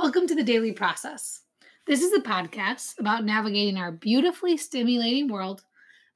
[0.00, 1.40] Welcome to the Daily Process.
[1.88, 5.64] This is a podcast about navigating our beautifully stimulating world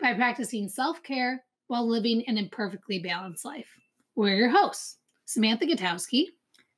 [0.01, 3.67] by practicing self care while living an imperfectly balanced life.
[4.15, 6.27] We're your hosts, Samantha Gutowski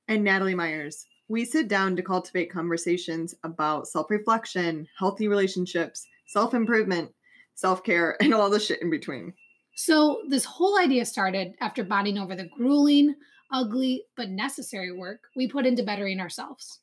[0.08, 1.04] and Natalie Myers.
[1.28, 7.10] We sit down to cultivate conversations about self reflection, healthy relationships, self improvement,
[7.54, 9.34] self care, and all the shit in between.
[9.76, 13.14] So, this whole idea started after bonding over the grueling,
[13.52, 16.80] ugly, but necessary work we put into bettering ourselves.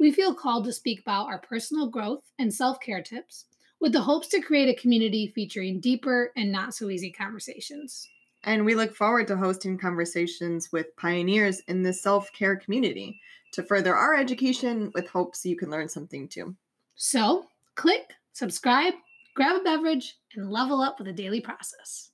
[0.00, 3.44] We feel called to speak about our personal growth and self care tips
[3.80, 8.08] with the hopes to create a community featuring deeper and not so easy conversations.
[8.44, 13.20] And we look forward to hosting conversations with pioneers in the self care community
[13.52, 16.56] to further our education with hopes you can learn something too.
[16.96, 17.44] So,
[17.74, 18.94] click, subscribe,
[19.34, 22.09] grab a beverage, and level up with a daily process.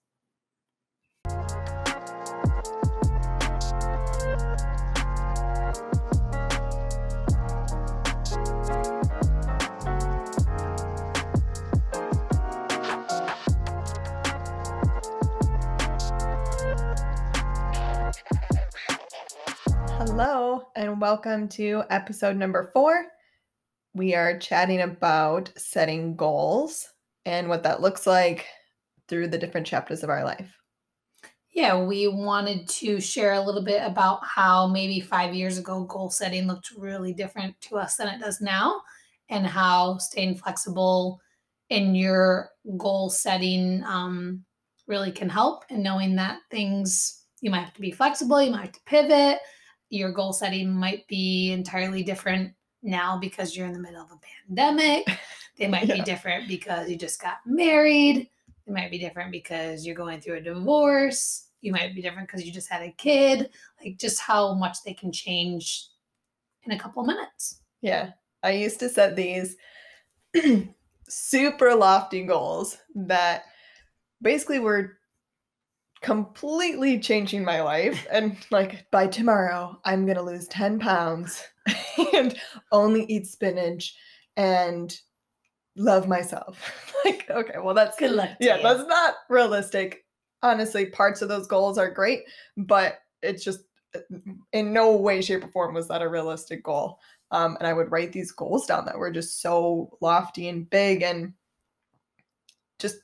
[20.19, 23.09] Hello, and welcome to episode number four.
[23.93, 26.89] We are chatting about setting goals
[27.27, 28.47] and what that looks like
[29.09, 30.51] through the different chapters of our life.
[31.53, 36.09] Yeah, we wanted to share a little bit about how maybe five years ago goal
[36.09, 38.81] setting looked really different to us than it does now,
[39.29, 41.21] and how staying flexible
[41.69, 44.43] in your goal setting um,
[44.87, 48.63] really can help, and knowing that things you might have to be flexible, you might
[48.63, 49.41] have to pivot
[49.91, 54.21] your goal setting might be entirely different now because you're in the middle of a
[54.49, 55.07] pandemic.
[55.59, 55.95] They might yeah.
[55.95, 58.29] be different because you just got married.
[58.67, 61.49] They might be different because you're going through a divorce.
[61.63, 63.49] You might be different because you just had a kid.
[63.83, 65.89] Like just how much they can change
[66.65, 67.63] in a couple of minutes.
[67.81, 68.11] Yeah.
[68.43, 69.57] I used to set these
[71.09, 73.45] super lofty goals that
[74.21, 74.99] basically were
[76.07, 78.07] completely changing my life.
[78.13, 81.43] And like by tomorrow, I'm going to lose 10 pounds
[82.15, 82.39] and
[82.71, 83.97] only eat spinach
[84.37, 84.97] and
[85.77, 86.95] love myself.
[87.05, 88.31] like, okay, well, that's good luck.
[88.39, 88.63] yeah, you.
[88.63, 90.05] that's not realistic.
[90.45, 92.23] Honestly, parts of those goals are great,
[92.57, 93.63] but it's just
[93.97, 93.99] uh,
[94.53, 97.01] in no way, shape, or form was that a realistic goal.
[97.33, 101.03] Um, and I would write these goals down that were just so lofty and big
[101.03, 101.33] and
[102.79, 102.99] just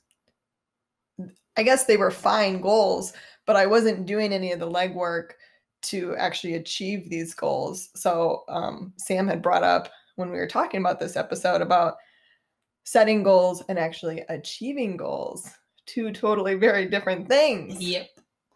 [1.56, 3.12] I guess they were fine goals,
[3.46, 5.32] but I wasn't doing any of the legwork
[5.82, 7.90] to actually achieve these goals.
[7.94, 11.96] So um, Sam had brought up when we were talking about this episode about
[12.84, 15.48] setting goals and actually achieving goals,
[15.86, 17.80] two totally very different things.
[17.80, 18.08] Yep.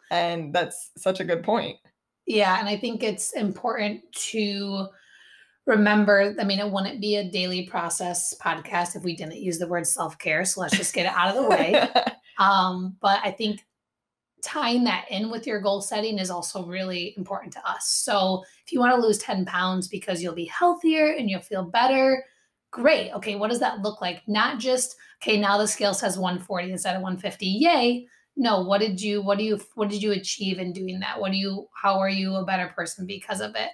[0.09, 1.77] And that's such a good point.
[2.25, 4.87] Yeah, and I think it's important to
[5.67, 9.67] remember i mean it wouldn't be a daily process podcast if we didn't use the
[9.67, 11.89] word self-care so let's just get it out of the way
[12.37, 13.65] Um, but I think
[14.43, 17.87] tying that in with your goal setting is also really important to us.
[17.87, 21.63] So if you want to lose 10 pounds because you'll be healthier and you'll feel
[21.63, 22.23] better,
[22.71, 23.11] great.
[23.13, 24.21] Okay, what does that look like?
[24.27, 27.45] Not just, okay, now the scale says 140 instead of 150.
[27.45, 28.07] Yay.
[28.35, 31.19] No, what did you what do you what did you achieve in doing that?
[31.19, 33.69] What do you how are you a better person because of it?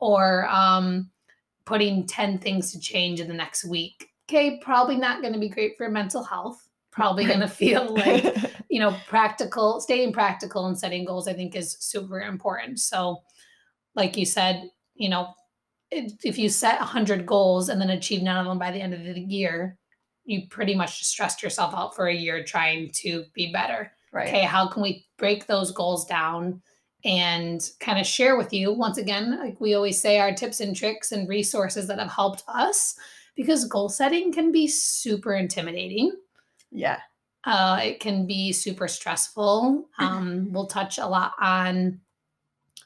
[0.00, 1.08] Or um
[1.64, 4.08] putting 10 things to change in the next week.
[4.28, 8.24] Okay, probably not going to be great for mental health probably going to feel like
[8.68, 12.78] you know practical staying practical and setting goals i think is super important.
[12.80, 13.22] So
[13.94, 15.34] like you said you know
[15.90, 19.02] if you set 100 goals and then achieve none of them by the end of
[19.02, 19.78] the year
[20.24, 23.90] you pretty much just stressed yourself out for a year trying to be better.
[24.12, 24.28] Right.
[24.28, 26.60] Okay how can we break those goals down
[27.04, 28.72] and kind of share with you?
[28.72, 32.42] Once again like we always say our tips and tricks and resources that have helped
[32.48, 32.96] us
[33.36, 36.12] because goal setting can be super intimidating
[36.70, 37.00] yeah.
[37.44, 39.88] Uh, it can be super stressful.
[39.98, 42.00] Um, we'll touch a lot on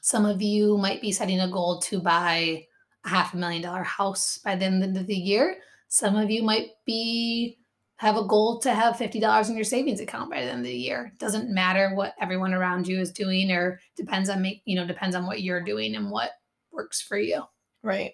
[0.01, 2.65] some of you might be setting a goal to buy
[3.05, 5.57] a half a million dollar house by the end of the year.
[5.87, 7.59] Some of you might be
[7.97, 10.73] have a goal to have $50 in your savings account by the end of the
[10.73, 11.13] year.
[11.19, 15.15] Doesn't matter what everyone around you is doing or depends on make, you know, depends
[15.15, 16.31] on what you're doing and what
[16.71, 17.43] works for you.
[17.81, 18.11] Right.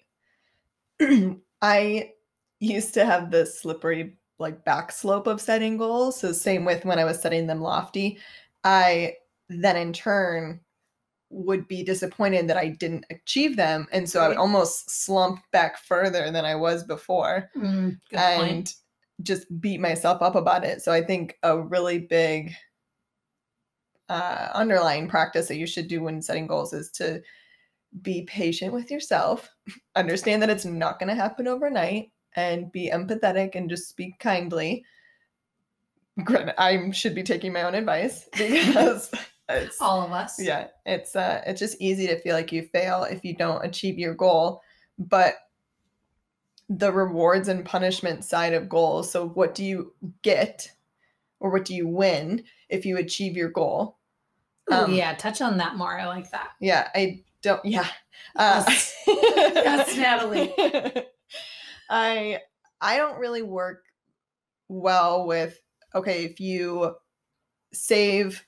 [1.61, 2.11] I
[2.59, 6.19] used to have this slippery like back slope of setting goals.
[6.19, 8.19] So same with when I was setting them lofty,
[8.63, 9.15] I
[9.49, 10.61] then in turn
[11.31, 13.87] would be disappointed that I didn't achieve them.
[13.91, 14.25] And so right.
[14.25, 18.73] I would almost slump back further than I was before mm, and point.
[19.21, 20.81] just beat myself up about it.
[20.81, 22.53] So I think a really big
[24.07, 27.21] uh, underlying practice that you should do when setting goals is to
[28.01, 29.49] be patient with yourself,
[29.95, 34.83] understand that it's not going to happen overnight, and be empathetic and just speak kindly.
[36.57, 39.09] I should be taking my own advice because
[39.47, 40.41] it's All of us.
[40.41, 43.97] yeah, it's uh it's just easy to feel like you fail if you don't achieve
[43.97, 44.61] your goal,
[44.97, 45.35] but
[46.69, 49.09] the rewards and punishment side of goals.
[49.11, 50.71] So what do you get
[51.39, 53.97] or what do you win if you achieve your goal?
[54.71, 55.97] Ooh, Um, yeah, touch on that more.
[55.99, 56.49] I like that.
[56.59, 57.87] Yeah, I don't yeah.
[58.35, 58.95] Uh, Yes.
[59.07, 60.53] Yes, Natalie.
[61.89, 62.41] I
[62.81, 63.83] I don't really work
[64.69, 65.59] well with
[65.95, 66.95] okay, if you
[67.73, 68.45] save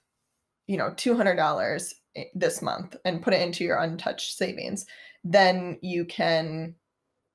[0.68, 1.94] you know $200
[2.36, 4.86] this month and put it into your untouched savings,
[5.24, 6.76] then you can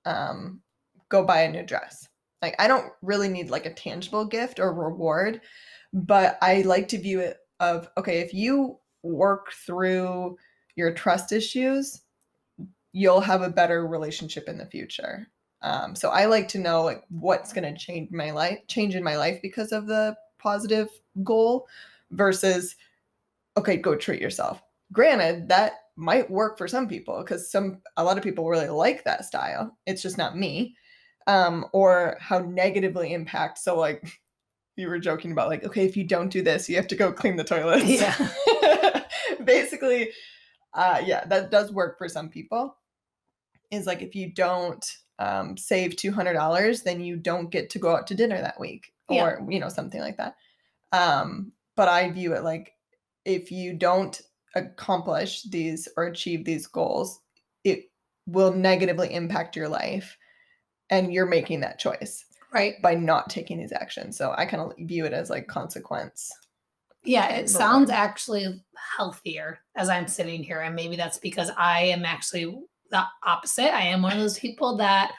[0.06, 0.62] um
[1.11, 2.08] go buy a new dress.
[2.43, 5.41] Like I don't really need like a tangible gift or reward,
[5.93, 10.37] but I like to view it of okay, if you work through
[10.76, 12.03] your trust issues,
[12.93, 15.29] you'll have a better relationship in the future.
[15.67, 19.03] Um, so I like to know like what's going to change my life, change in
[19.03, 20.89] my life because of the positive
[21.25, 21.67] goal
[22.13, 22.77] versus
[23.57, 24.63] okay, go treat yourself.
[24.93, 29.03] Granted, that might work for some people because some a lot of people really like
[29.03, 29.77] that style.
[29.87, 30.77] It's just not me.
[31.27, 33.59] Um, or how negatively impact.
[33.59, 34.07] So like
[34.77, 37.13] you were joking about like, okay, if you don't do this, you have to go
[37.13, 37.87] clean the toilets.
[37.87, 39.03] Yeah.
[39.45, 40.13] Basically,
[40.75, 42.77] uh yeah, that does work for some people.
[43.73, 44.87] Is like if you don't
[45.19, 48.61] um save two hundred dollars, then you don't get to go out to dinner that
[48.61, 48.93] week.
[49.09, 49.25] Yeah.
[49.25, 50.35] Or, you know, something like that.
[50.93, 52.73] Um, but I view it like
[53.25, 54.21] if you don't
[54.55, 57.21] accomplish these or achieve these goals,
[57.65, 57.91] it
[58.27, 60.17] will negatively impact your life.
[60.91, 62.81] And you're making that choice Right.
[62.81, 64.17] by not taking these actions.
[64.17, 66.33] So I kind of view it as like consequence.
[67.05, 68.63] Yeah, it sounds actually
[68.97, 70.61] healthier as I'm sitting here.
[70.61, 72.59] And maybe that's because I am actually
[72.91, 73.75] the opposite.
[73.75, 75.12] I am one of those people that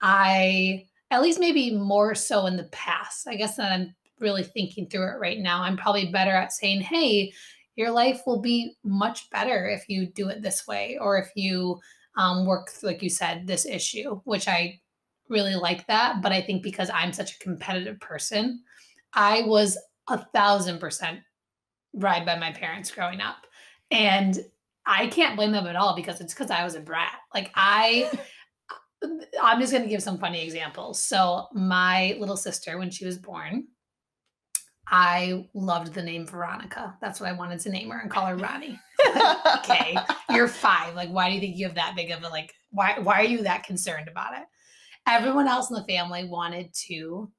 [0.00, 4.88] I, at least maybe more so in the past, I guess that I'm really thinking
[4.88, 5.62] through it right now.
[5.62, 7.32] I'm probably better at saying, hey,
[7.76, 11.78] your life will be much better if you do it this way or if you
[12.16, 14.80] um, work, like you said, this issue, which I
[15.28, 16.20] really like that.
[16.20, 18.62] But I think because I'm such a competitive person,
[19.14, 19.78] I was
[20.08, 21.20] a thousand percent
[21.94, 23.46] ride by my parents growing up.
[23.90, 24.38] And
[24.88, 27.12] I can't blame them at all because it's because I was a brat.
[27.34, 28.10] Like I
[29.42, 31.00] I'm just gonna give some funny examples.
[31.00, 33.68] So my little sister, when she was born,
[34.88, 36.96] I loved the name Veronica.
[37.02, 38.80] That's what I wanted to name her and call her Ronnie.
[39.58, 39.94] okay,
[40.30, 40.94] you're five.
[40.94, 42.54] Like, why do you think you have that big of a like?
[42.70, 44.44] Why why are you that concerned about it?
[45.06, 47.30] Everyone else in the family wanted to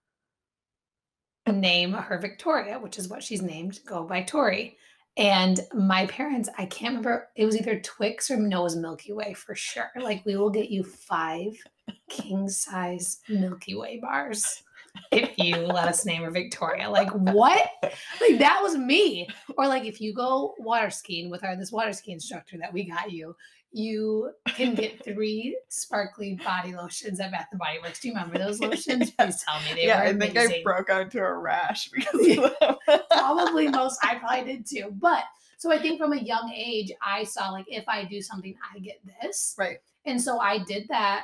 [1.48, 4.78] name her Victoria, which is what she's named, go by Tori.
[5.20, 9.12] And my parents, I can't remember, it was either Twix or no, it was Milky
[9.12, 9.92] Way for sure.
[10.00, 11.62] Like, we will get you five
[12.08, 14.64] king size Milky Way bars
[15.12, 16.90] if you let us name her Victoria.
[16.90, 17.70] Like, what?
[17.84, 19.28] Like, that was me.
[19.58, 22.90] Or, like, if you go water skiing with our this water ski instructor that we
[22.90, 23.36] got you,
[23.72, 28.00] you can get three sparkly body lotions at Bath and Body Works.
[28.00, 29.12] Do you remember those lotions?
[29.12, 31.90] Please tell me they yeah, were I think amazing I broke out into a rash
[31.94, 33.00] because of them.
[33.12, 34.92] probably most I probably did too.
[34.92, 35.24] But
[35.58, 38.80] so I think from a young age, I saw like if I do something, I
[38.80, 39.56] get this.
[39.58, 39.78] right.
[40.06, 41.24] And so I did that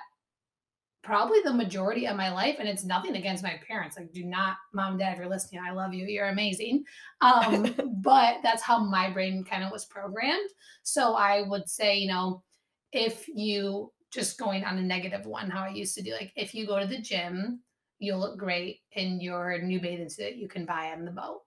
[1.05, 2.55] probably the majority of my life.
[2.59, 3.95] And it's nothing against my parents.
[3.97, 6.05] Like, do not, mom and dad, if you're listening, I love you.
[6.05, 6.83] You're amazing.
[7.21, 10.49] Um, but that's how my brain kind of was programmed.
[10.83, 12.43] So I would say, you know,
[12.91, 16.55] if you just going on a negative one, how I used to do, like if
[16.55, 17.61] you go to the gym,
[17.99, 21.41] you'll look great in your new bathing suit you can buy on the boat.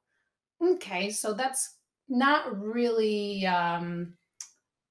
[0.63, 1.77] Okay, so that's
[2.09, 4.15] not really um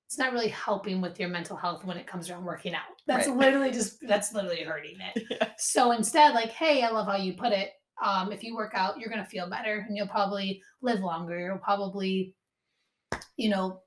[0.06, 2.97] it's not really helping with your mental health when it comes around working out.
[3.08, 3.38] That's Right.
[3.38, 5.24] literally just that's literally hurting it.
[5.32, 5.50] Yeah.
[5.58, 7.72] So instead, like, hey, I love how you put it.
[8.04, 11.40] Um, if you work out, you're gonna feel better and you'll probably live longer.
[11.40, 12.36] You'll probably,
[13.38, 13.82] you know,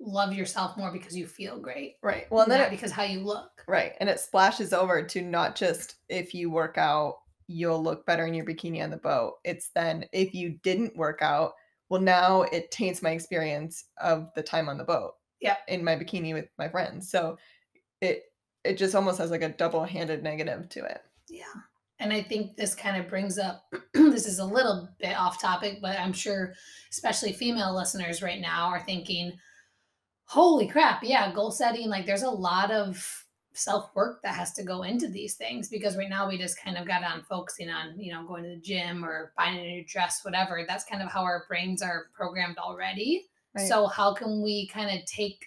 [0.00, 1.96] love yourself more because you feel great.
[2.02, 2.26] Right.
[2.30, 3.62] Well, and then not it, because how you look.
[3.68, 8.26] right, and it splashes over to not just if you work out, you'll look better
[8.26, 9.34] in your bikini on the boat.
[9.44, 11.52] It's then if you didn't work out,
[11.88, 15.12] well, now it taints my experience of the time on the boat.
[15.40, 15.56] Yeah.
[15.68, 17.36] In my bikini with my friends, so
[18.02, 18.24] it
[18.64, 21.02] it just almost has like a double-handed negative to it.
[21.28, 21.44] Yeah.
[21.98, 25.78] And I think this kind of brings up this is a little bit off topic,
[25.80, 26.52] but I'm sure
[26.90, 29.32] especially female listeners right now are thinking,
[30.24, 31.88] holy crap, yeah, goal setting.
[31.88, 35.96] Like there's a lot of self work that has to go into these things because
[35.96, 38.60] right now we just kind of got on focusing on, you know, going to the
[38.60, 40.64] gym or buying a new dress, whatever.
[40.66, 43.26] That's kind of how our brains are programmed already.
[43.56, 43.68] Right.
[43.68, 45.44] So how can we kind of take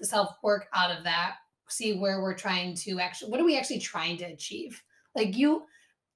[0.00, 1.36] the self work out of that,
[1.72, 4.82] see where we're trying to actually, what are we actually trying to achieve?
[5.14, 5.64] Like you,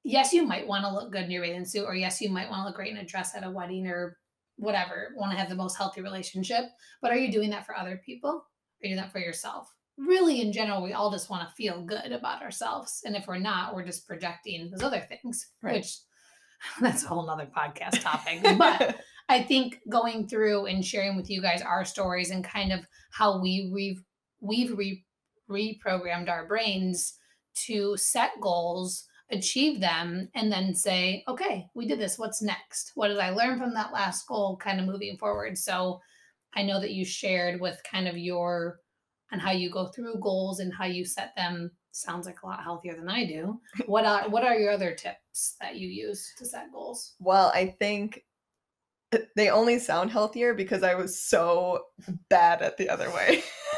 [0.04, 2.48] yes, you might want to look good in your bathing suit, or yes, you might
[2.48, 4.16] want to look great in a dress at a wedding or
[4.56, 6.64] whatever, want to have the most healthy relationship.
[7.02, 8.30] But are you doing that for other people?
[8.30, 8.42] Are
[8.82, 9.70] you doing that for yourself?
[9.98, 13.02] Really, in general, we all just want to feel good about ourselves.
[13.04, 15.76] And if we're not, we're just projecting those other things, Right.
[15.76, 15.98] which
[16.80, 18.40] that's a whole nother podcast topic.
[18.58, 18.96] but
[19.28, 23.40] I think going through and sharing with you guys our stories and kind of how
[23.40, 24.02] we we've
[24.40, 25.04] we've re,
[25.50, 27.14] reprogrammed our brains
[27.66, 32.18] to set goals, achieve them, and then say, okay, we did this.
[32.18, 32.92] What's next?
[32.94, 34.56] What did I learn from that last goal?
[34.56, 35.56] Kind of moving forward.
[35.56, 36.00] So
[36.54, 38.80] I know that you shared with kind of your
[39.32, 42.62] and how you go through goals and how you set them sounds like a lot
[42.62, 43.60] healthier than I do.
[43.86, 47.14] What are what are your other tips that you use to set goals?
[47.18, 48.22] Well, I think
[49.34, 51.84] they only sound healthier because I was so
[52.28, 53.42] bad at the other way.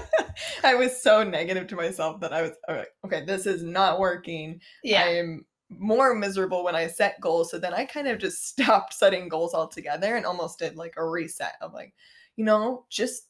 [0.64, 4.60] I was so negative to myself that I was right, okay, this is not working.
[4.82, 5.04] Yeah.
[5.04, 7.50] I'm more miserable when I set goals.
[7.50, 11.06] So then I kind of just stopped setting goals altogether and almost did like a
[11.06, 11.94] reset of like,
[12.36, 13.28] you know, just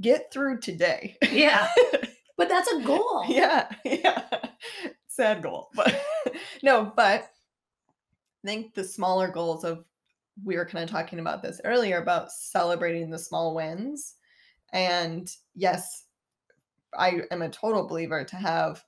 [0.00, 1.16] get through today.
[1.30, 1.68] yeah.
[2.38, 3.24] But that's a goal.
[3.26, 4.22] yeah, yeah.
[5.08, 5.70] Sad goal.
[5.74, 6.00] But
[6.62, 9.84] no, but I think the smaller goals of
[10.44, 14.14] we were kind of talking about this earlier about celebrating the small wins.
[14.72, 16.04] And yes,
[16.96, 18.84] I am a total believer to have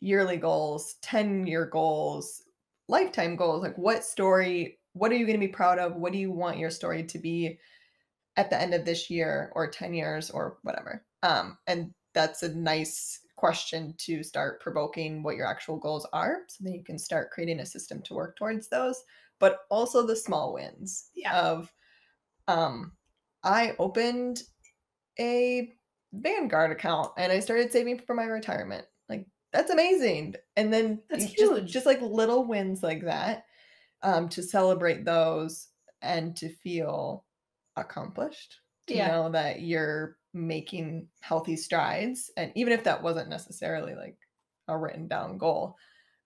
[0.00, 2.42] yearly goals, 10 year goals,
[2.88, 3.62] lifetime goals.
[3.62, 5.96] Like, what story, what are you going to be proud of?
[5.96, 7.58] What do you want your story to be
[8.36, 11.04] at the end of this year or 10 years or whatever?
[11.22, 16.62] Um, and that's a nice question to start provoking what your actual goals are so
[16.62, 19.02] then you can start creating a system to work towards those
[19.38, 21.40] but also the small wins Yeah.
[21.40, 21.72] of
[22.48, 22.92] um
[23.42, 24.42] i opened
[25.20, 25.72] a
[26.12, 31.26] vanguard account and i started saving for my retirement like that's amazing and then That's
[31.28, 31.72] you just, huge.
[31.72, 33.44] just like little wins like that
[34.02, 35.68] um to celebrate those
[36.02, 37.26] and to feel
[37.76, 39.06] accomplished to Yeah.
[39.06, 44.18] know that you're making healthy strides and even if that wasn't necessarily like
[44.68, 45.76] a written down goal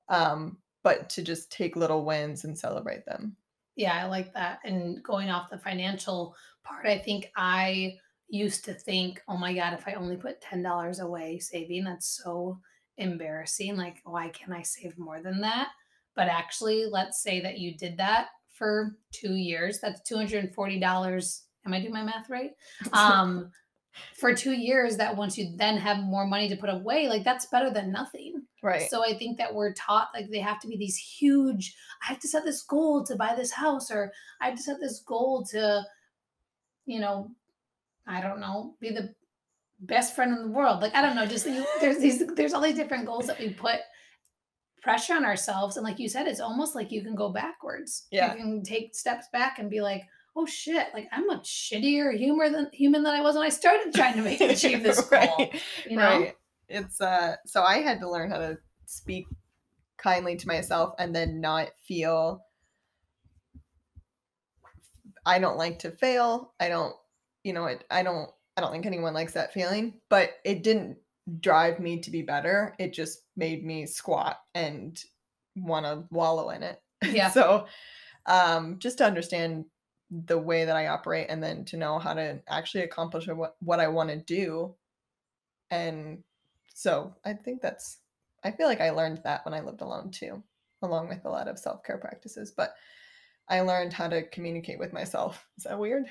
[0.09, 3.37] um but to just take little wins and celebrate them
[3.77, 4.61] Yeah, I like that.
[4.65, 7.99] And going off the financial part, I think I
[8.35, 12.59] used to think, oh my God, if I only put $10 away saving, that's so
[12.99, 13.77] embarrassing.
[13.77, 15.69] Like, why can't I save more than that?
[16.17, 19.81] But actually, let's say that you did that for two years.
[19.81, 21.41] That's $240.
[21.67, 22.51] Am I doing my math right?
[22.93, 23.51] Um,
[24.17, 27.47] for two years, that once you then have more money to put away, like that's
[27.47, 28.43] better than nothing.
[28.61, 32.07] right So I think that we're taught like they have to be these huge, I
[32.09, 35.01] have to set this goal to buy this house, or I have to set this
[35.07, 35.85] goal to,
[36.87, 37.31] you know,
[38.07, 39.15] I don't know, be the
[39.81, 40.83] best friend in the world.
[40.83, 43.51] Like, I don't know, just you, there's these, there's all these different goals that we
[43.51, 43.81] put
[44.83, 45.77] pressure on ourselves.
[45.77, 48.07] And like you said, it's almost like you can go backwards.
[48.11, 48.35] Yeah.
[48.35, 50.03] You can take steps back and be like,
[50.37, 53.95] oh shit, like I'm a shittier humor than human than I was when I started
[53.95, 55.21] trying to make achieve this goal.
[55.21, 56.03] right You know?
[56.03, 56.35] right
[56.69, 58.57] it's uh so i had to learn how to
[58.87, 59.27] speak
[59.99, 62.41] kindly to myself and then not feel
[65.27, 66.95] i don't like to fail i don't
[67.45, 70.97] you know it i don't i don't think anyone likes that feeling but it didn't
[71.41, 72.75] drive me to be better.
[72.79, 74.99] It just made me squat and
[75.57, 76.81] want to wallow in it.
[77.05, 77.31] Yeah.
[77.31, 77.67] so
[78.27, 79.67] um just to understand
[80.11, 83.81] the way that i operate and then to know how to actually accomplish what what
[83.81, 84.75] i want to do.
[85.71, 86.23] And
[86.75, 87.99] so i think that's
[88.43, 90.43] i feel like i learned that when i lived alone too
[90.83, 92.75] along with a lot of self-care practices but
[93.49, 95.47] i learned how to communicate with myself.
[95.59, 96.07] Is that weird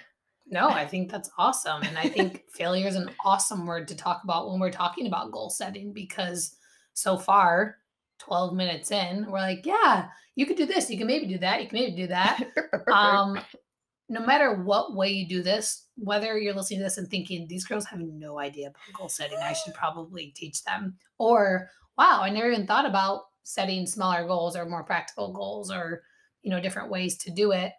[0.46, 1.82] No, I think that's awesome.
[1.84, 5.32] And I think failure is an awesome word to talk about when we're talking about
[5.32, 6.56] goal setting because
[6.94, 7.78] so far,
[8.20, 10.90] 12 minutes in, we're like, yeah, you could do this.
[10.90, 11.62] You can maybe do that.
[11.62, 12.44] You can maybe do that.
[12.92, 13.40] Um,
[14.10, 17.66] no matter what way you do this, whether you're listening to this and thinking, these
[17.66, 20.98] girls have no idea about goal setting, I should probably teach them.
[21.18, 26.04] Or, wow, I never even thought about setting smaller goals or more practical goals or,
[26.42, 27.72] you know, different ways to do it.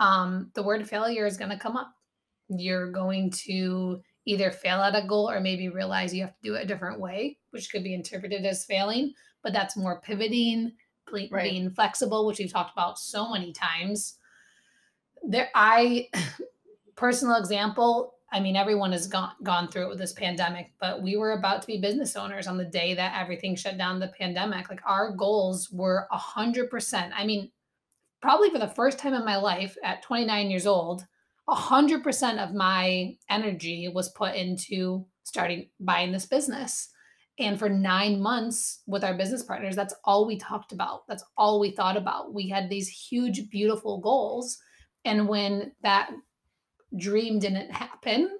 [0.00, 1.92] Um, the word failure is going to come up
[2.60, 6.54] you're going to either fail at a goal or maybe realize you have to do
[6.54, 10.72] it a different way, which could be interpreted as failing, but that's more pivoting,
[11.08, 11.50] ple- Right.
[11.50, 14.18] being flexible, which we've talked about so many times.
[15.22, 16.08] There, I,
[16.96, 21.16] personal example, I mean, everyone has gone gone through it with this pandemic, but we
[21.16, 24.70] were about to be business owners on the day that everything shut down the pandemic.
[24.70, 27.12] Like our goals were a hundred percent.
[27.14, 27.50] I mean,
[28.22, 31.04] probably for the first time in my life at 29 years old,
[31.52, 36.88] a hundred percent of my energy was put into starting buying this business.
[37.38, 41.06] And for nine months with our business partners, that's all we talked about.
[41.08, 42.32] That's all we thought about.
[42.32, 44.58] We had these huge, beautiful goals.
[45.04, 46.10] And when that
[46.96, 48.30] dream didn't happen,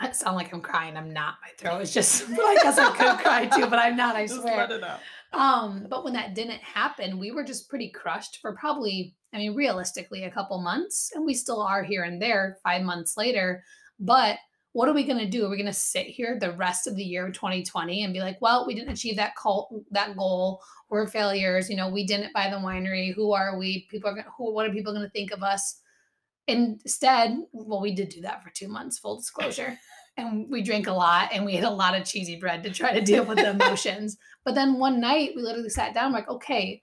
[0.00, 0.96] I sound like I'm crying.
[0.96, 1.36] I'm not.
[1.42, 4.40] My throat is just, I guess I could cry too, but I'm not, I Just
[4.40, 4.56] swear.
[4.56, 5.00] let it out.
[5.32, 9.54] Um, but when that didn't happen, we were just pretty crushed for probably, I mean,
[9.54, 13.62] realistically, a couple months, and we still are here and there five months later.
[14.00, 14.38] But
[14.72, 15.44] what are we going to do?
[15.44, 18.20] Are we going to sit here the rest of the year of 2020 and be
[18.20, 20.62] like, well, we didn't achieve that cult, that goal.
[20.88, 21.68] We're failures.
[21.68, 23.14] You know, we didn't buy the winery.
[23.14, 23.86] Who are we?
[23.90, 25.80] People are going who, what are people going to think of us?
[26.46, 29.78] Instead, well, we did do that for two months, full disclosure.
[30.16, 32.92] And we drank a lot and we ate a lot of cheesy bread to try
[32.92, 34.16] to deal with the emotions.
[34.44, 36.82] But then one night we literally sat down, like, okay,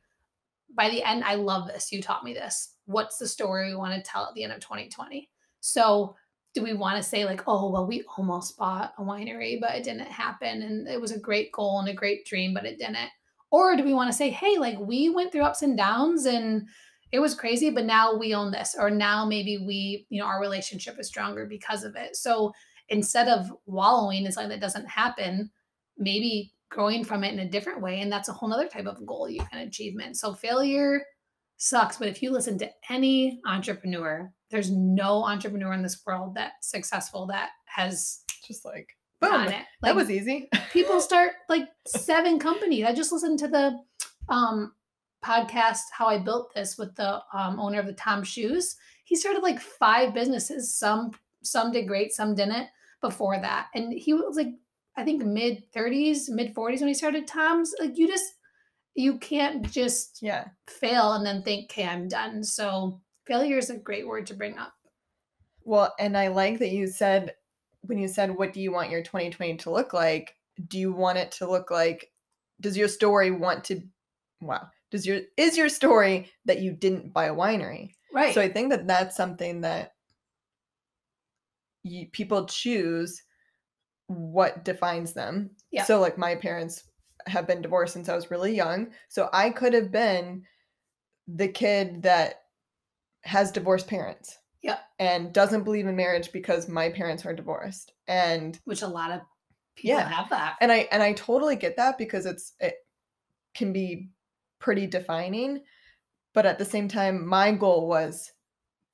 [0.75, 1.91] by the end, I love this.
[1.91, 2.75] You taught me this.
[2.86, 5.29] What's the story we want to tell at the end of 2020?
[5.62, 6.15] So,
[6.53, 9.84] do we want to say, like, oh, well, we almost bought a winery, but it
[9.84, 10.62] didn't happen.
[10.62, 13.10] And it was a great goal and a great dream, but it didn't?
[13.51, 16.67] Or do we want to say, hey, like, we went through ups and downs and
[17.12, 18.75] it was crazy, but now we own this.
[18.77, 22.15] Or now maybe we, you know, our relationship is stronger because of it.
[22.15, 22.53] So,
[22.89, 25.50] instead of wallowing in something that doesn't happen,
[25.98, 28.01] maybe growing from it in a different way.
[28.01, 30.17] And that's a whole nother type of goal you can achievement.
[30.17, 31.01] So failure
[31.57, 31.98] sucks.
[31.98, 37.27] But if you listen to any entrepreneur, there's no entrepreneur in this world that's successful
[37.27, 38.89] that has Just like,
[39.22, 39.31] boom.
[39.31, 39.65] done it.
[39.81, 40.50] Like that was easy.
[40.72, 42.86] people start like seven companies.
[42.86, 43.77] I just listened to the
[44.27, 44.74] um
[45.24, 48.75] podcast how I built this with the um, owner of the Tom Shoes.
[49.05, 50.74] He started like five businesses.
[50.74, 51.12] Some
[51.43, 52.67] some did great, some didn't
[53.01, 53.67] before that.
[53.74, 54.53] And he was like
[54.98, 57.74] I think mid 30s, mid 40s when he started Tom's.
[57.80, 58.36] Like you just
[58.96, 60.46] you can't just yeah.
[60.68, 62.44] fail and then think, okay, I'm done.
[62.44, 64.74] So failure is a great word to bring up.
[65.64, 67.34] Well, and I like that you said
[67.82, 70.36] when you said what do you want your 2020 to look like?
[70.68, 72.12] Do you want it to look like
[72.62, 73.82] does your story want to
[74.41, 74.67] wow.
[74.91, 77.91] Does your is your story that you didn't buy a winery?
[78.13, 78.34] Right.
[78.34, 79.93] So I think that that's something that
[81.84, 83.22] you, people choose
[84.08, 85.52] what defines them.
[85.72, 85.84] Yeah.
[85.84, 86.84] So like my parents
[87.28, 88.91] have been divorced since I was really young.
[89.10, 90.44] So I could have been
[91.28, 92.41] the kid that
[93.24, 94.38] has divorced parents.
[94.62, 94.78] Yeah.
[95.00, 97.94] And doesn't believe in marriage because my parents are divorced.
[98.08, 99.22] And which a lot of
[99.76, 100.08] people Yeah.
[100.10, 100.56] have that.
[100.62, 102.76] and I and I totally get that because it's it
[103.56, 104.10] can be
[104.60, 105.63] pretty defining.
[106.34, 108.32] But at the same time, my goal was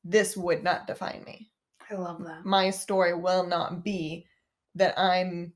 [0.03, 1.51] this would not define me
[1.89, 2.45] I love that.
[2.45, 4.25] my story will not be
[4.75, 5.53] that I'm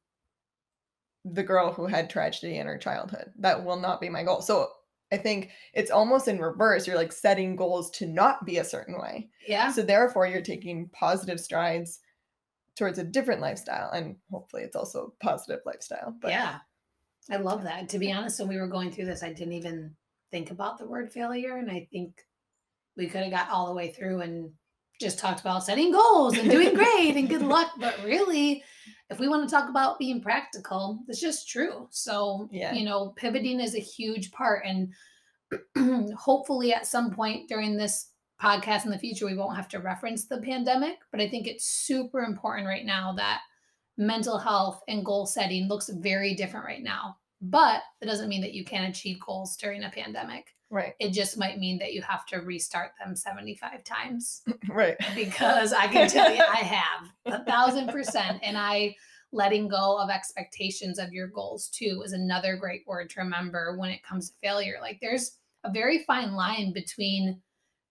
[1.24, 3.32] the girl who had tragedy in her childhood.
[3.40, 4.42] That will not be my goal.
[4.42, 4.70] So
[5.12, 6.86] I think it's almost in reverse.
[6.86, 9.30] You're like setting goals to not be a certain way.
[9.48, 9.72] Yeah.
[9.72, 12.00] So therefore, you're taking positive strides
[12.76, 13.92] towards a different lifestyle.
[13.92, 16.16] And hopefully, it's also a positive lifestyle.
[16.22, 16.60] But yeah.
[17.32, 17.90] I love that.
[17.90, 19.96] To be honest, when we were going through this, I didn't even
[20.32, 21.58] think about the word failure.
[21.58, 22.22] And I think
[22.98, 24.52] we could have got all the way through and
[25.02, 27.72] just talked about setting goals and doing great and good luck.
[27.80, 28.64] But really,
[29.10, 31.88] if we want to talk about being practical, it's just true.
[31.92, 32.74] So, Yeah.
[32.74, 34.66] you know, pivoting is a huge part.
[34.66, 34.94] And
[36.18, 38.10] hopefully, at some point during this
[38.42, 40.98] podcast in the future, we won't have to reference the pandemic.
[41.12, 43.42] But I think it's super important right now that
[43.98, 47.18] mental health and goal setting looks very different right now.
[47.42, 50.55] But it doesn't mean that you can't achieve goals during a pandemic.
[50.70, 54.98] Right, It just might mean that you have to restart them 75 times right.
[55.16, 58.40] because I can tell you I have a thousand percent.
[58.44, 58.96] And I
[59.32, 63.90] letting go of expectations of your goals too is another great word to remember when
[63.90, 64.78] it comes to failure.
[64.82, 67.42] Like there's a very fine line between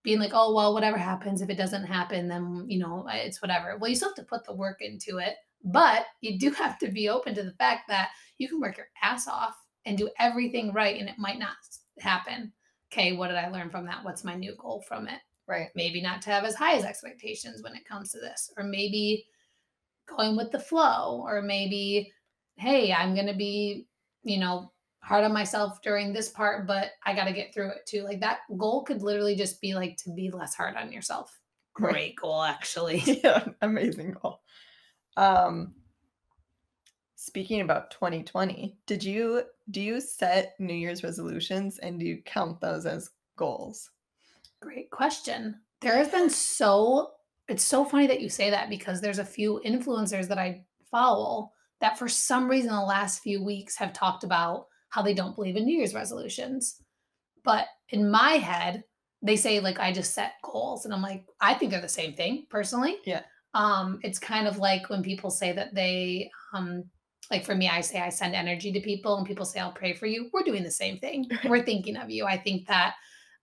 [0.02, 3.76] being like, oh, well, whatever happens, if it doesn't happen, then, you know, it's whatever.
[3.78, 5.34] Well, you still have to put the work into it,
[5.64, 8.88] but you do have to be open to the fact that you can work your
[9.02, 9.56] ass off
[9.87, 11.56] and do everything right and it might not
[12.00, 12.52] happen.
[12.94, 14.04] Okay, what did I learn from that?
[14.04, 15.20] What's my new goal from it?
[15.46, 15.68] Right.
[15.74, 19.26] maybe not to have as high as expectations when it comes to this or maybe
[20.09, 22.11] going with the flow or maybe
[22.57, 23.87] hey i'm going to be
[24.22, 27.85] you know hard on myself during this part but i got to get through it
[27.87, 31.38] too like that goal could literally just be like to be less hard on yourself
[31.78, 31.92] Right.
[31.92, 34.40] great goal actually yeah, amazing goal.
[35.18, 35.74] Um
[37.24, 42.60] speaking about 2020, did you do you set New Year's resolutions and do you count
[42.60, 43.90] those as goals?
[44.60, 45.56] Great question.
[45.80, 47.12] There has been so
[47.48, 51.50] it's so funny that you say that because there's a few influencers that I follow
[51.80, 55.56] that for some reason the last few weeks have talked about how they don't believe
[55.56, 56.80] in New Year's resolutions.
[57.42, 58.84] But in my head,
[59.22, 62.14] they say like I just set goals and I'm like I think they're the same
[62.14, 62.98] thing personally.
[63.04, 63.22] Yeah.
[63.54, 66.84] Um, it's kind of like when people say that they um
[67.30, 69.94] like for me, I say I send energy to people and people say I'll pray
[69.94, 70.28] for you.
[70.32, 71.28] We're doing the same thing.
[71.44, 72.26] We're thinking of you.
[72.26, 72.94] I think that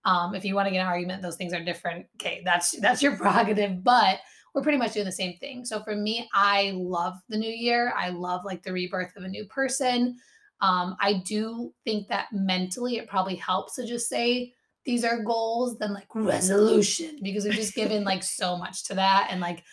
[0.05, 2.05] um if you want to get an argument, those things are different.
[2.15, 4.19] Okay, that's that's your prerogative, but
[4.53, 5.63] we're pretty much doing the same thing.
[5.63, 7.93] So for me, I love the new year.
[7.97, 10.17] I love like the rebirth of a new person.
[10.59, 14.53] Um, I do think that mentally it probably helps to just say
[14.85, 19.27] these are goals than like resolution because we've just given like so much to that
[19.29, 19.63] and like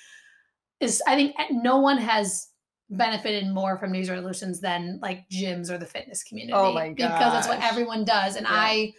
[0.81, 2.49] is I think no one has
[2.91, 6.55] benefited more from these resolutions than like gyms or the fitness community.
[6.55, 8.37] Oh my Because that's what everyone does.
[8.37, 8.55] And Yeah.
[8.55, 8.95] I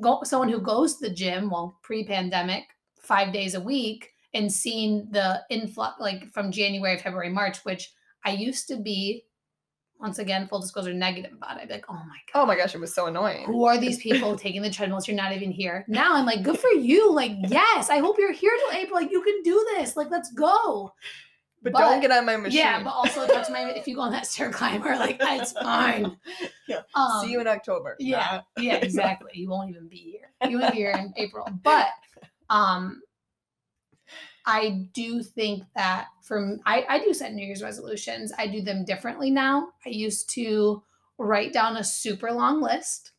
[0.00, 2.64] go someone who goes to the gym, well, pre-pandemic,
[3.00, 7.92] five days a week, and seeing the influx like from January, February, March, which
[8.24, 9.24] I used to be
[10.00, 11.62] once again, full disclosure, negative about it.
[11.62, 12.42] I'd be like, oh my god.
[12.42, 13.46] Oh my gosh, it was so annoying.
[13.46, 15.08] Who are these people taking the treadmills?
[15.08, 15.84] You're not even here.
[15.88, 17.12] Now I'm like, good for you.
[17.12, 19.00] Like, yes, I hope you're here till April.
[19.00, 19.96] Like, you can do this.
[19.96, 20.92] Like, let's go.
[21.62, 22.58] But, but- don't get on my machine.
[22.60, 26.16] Yeah, but also to my if you go on that stair climber, like it's fine.
[26.68, 26.82] Yeah.
[26.94, 27.96] Um, See you in October.
[27.98, 28.62] yeah, Nah.
[28.62, 29.30] yeah, exactly.
[29.34, 30.50] You won't even be here.
[30.50, 31.46] You won't be here in April.
[31.62, 31.88] But
[32.50, 33.00] um
[34.46, 38.32] I do think that from I, I do set New Year's resolutions.
[38.38, 39.68] I do them differently now.
[39.84, 40.82] I used to
[41.18, 43.12] write down a super long list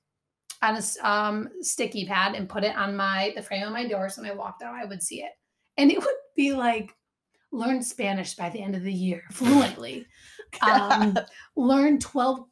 [0.61, 4.09] on a um, sticky pad and put it on my the frame of my door
[4.09, 5.31] so when I walked out I would see it.
[5.77, 6.93] And it would be like
[7.51, 10.05] learn Spanish by the end of the year fluently.
[10.61, 11.17] um,
[11.55, 12.45] learn 12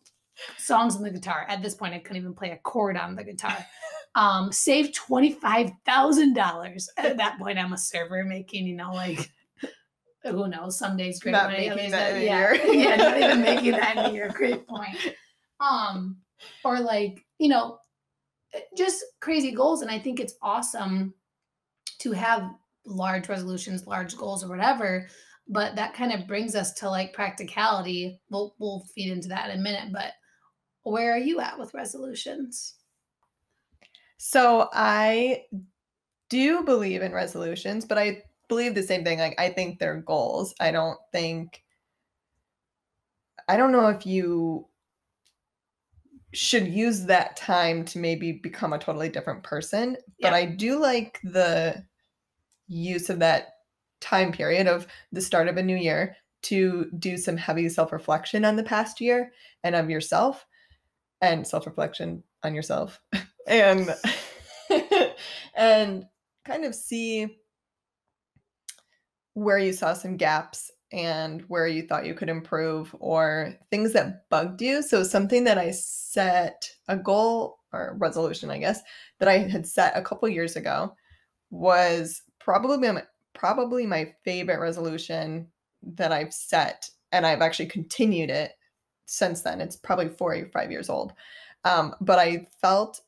[0.57, 1.45] songs on the guitar.
[1.47, 3.57] At this point, I couldn't even play a chord on the guitar.
[4.15, 6.87] Um, save $25,000.
[6.97, 9.31] At that point, I'm a server making, you know, like,
[10.23, 12.65] who knows, some days great Not money, making that in yeah, year.
[12.73, 14.29] yeah, not even making that in a year.
[14.33, 14.97] Great point.
[15.59, 16.17] Um,
[16.63, 17.79] or like, you know,
[18.75, 19.81] just crazy goals.
[19.81, 21.13] And I think it's awesome
[21.99, 22.49] to have
[22.87, 25.07] large resolutions, large goals, or whatever.
[25.47, 28.19] But that kind of brings us to like practicality.
[28.29, 29.93] We'll we'll feed into that in a minute.
[29.93, 30.13] But
[30.83, 32.75] where are you at with resolutions?
[34.17, 35.43] So I
[36.29, 39.19] do believe in resolutions, but I believe the same thing.
[39.19, 40.53] Like I think they're goals.
[40.59, 41.63] I don't think
[43.47, 44.67] I don't know if you
[46.33, 51.19] should use that time to maybe become a totally different person, but I do like
[51.23, 51.83] the
[52.67, 53.49] use of that
[53.99, 58.55] time period of the start of a new year to do some heavy self-reflection on
[58.55, 59.31] the past year
[59.63, 60.45] and of yourself
[61.21, 63.01] and self-reflection on yourself.
[63.49, 63.95] And
[65.55, 66.05] and
[66.43, 67.37] kind of see
[69.35, 74.29] where you saw some gaps and where you thought you could improve or things that
[74.29, 74.81] bugged you.
[74.81, 78.81] So something that i set a goal or resolution i guess
[79.19, 80.95] that i had set a couple years ago
[81.49, 85.47] was probably my, probably my favorite resolution
[85.83, 88.53] that i've set and i've actually continued it
[89.05, 91.13] since then it's probably four or five years old
[91.65, 93.01] um, but i felt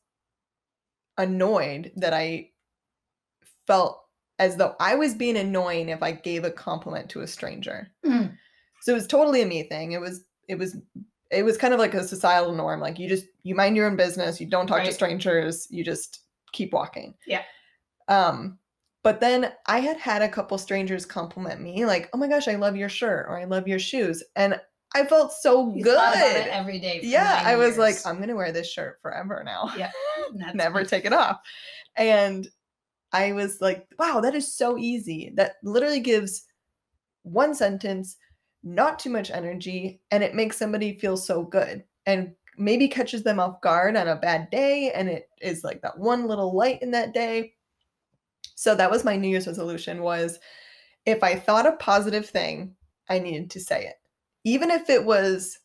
[1.20, 2.50] annoyed that I
[3.66, 4.02] felt
[4.38, 7.88] as though I was being annoying if I gave a compliment to a stranger.
[8.04, 8.36] Mm.
[8.82, 9.92] So it was totally a me thing.
[9.92, 10.76] It was it was
[11.30, 12.80] it was kind of like a societal norm.
[12.80, 16.20] Like you just you mind your own business, you don't talk to strangers, you just
[16.52, 17.14] keep walking.
[17.26, 17.42] Yeah.
[18.08, 18.58] Um
[19.02, 22.56] but then I had had a couple strangers compliment me like, "Oh my gosh, I
[22.56, 24.60] love your shirt," or "I love your shoes," and
[24.94, 25.96] I felt so good.
[26.48, 27.00] every day.
[27.02, 27.96] Yeah, I was like.
[28.04, 29.72] I'm gonna wear this shirt forever now.
[29.76, 29.92] Yeah,
[30.54, 31.40] Never take it off.
[31.96, 32.48] And
[33.12, 35.32] I was like, wow, that is so easy.
[35.34, 36.44] That literally gives
[37.22, 38.16] one sentence,
[38.62, 43.40] not too much energy, and it makes somebody feel so good and maybe catches them
[43.40, 44.92] off guard on a bad day.
[44.92, 47.54] And it is like that one little light in that day.
[48.54, 50.38] So that was my New Year's resolution was
[51.06, 52.74] if I thought a positive thing,
[53.08, 53.94] I needed to say it.
[54.44, 55.58] Even if it was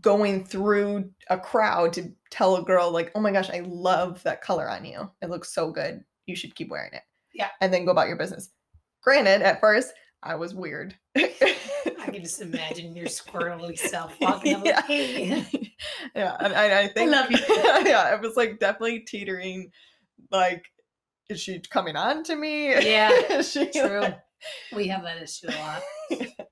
[0.00, 4.42] going through a crowd to tell a girl like, "Oh my gosh, I love that
[4.42, 5.10] color on you.
[5.22, 6.02] It looks so good.
[6.26, 7.02] You should keep wearing it."
[7.34, 7.50] Yeah.
[7.60, 8.50] And then go about your business.
[9.02, 10.96] Granted, at first, I was weird.
[11.16, 14.76] I can just imagine your squirrely self walking up Yeah.
[14.76, 15.74] like, hey.
[16.16, 17.38] yeah, and I, I think love you.
[17.48, 19.70] yeah, it was like definitely teetering.
[20.30, 20.64] Like,
[21.28, 22.68] is she coming on to me?
[22.68, 24.00] Yeah, Is she, True.
[24.00, 24.18] like-
[24.74, 25.82] We have that issue a lot.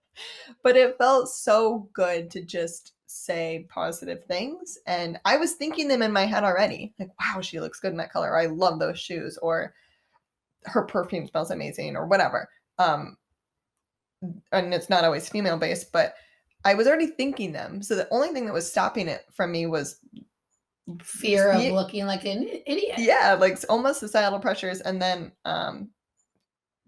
[0.62, 6.02] but it felt so good to just say positive things and i was thinking them
[6.02, 8.98] in my head already like wow she looks good in that color i love those
[8.98, 9.72] shoes or
[10.64, 12.48] her perfume smells amazing or whatever
[12.80, 13.16] um
[14.50, 16.14] and it's not always female based but
[16.64, 19.66] i was already thinking them so the only thing that was stopping it from me
[19.66, 20.00] was
[21.02, 22.98] Fear of looking like an idiot.
[22.98, 25.88] yeah like almost societal pressures and then um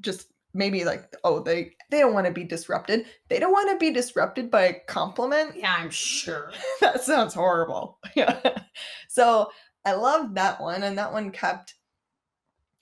[0.02, 3.78] just maybe like oh they they don't want to be disrupted they don't want to
[3.78, 6.52] be disrupted by a compliment Yeah, I'm sure.
[6.82, 8.38] that sounds horrible yeah
[9.08, 9.50] so
[9.86, 11.74] i love that one and that one kept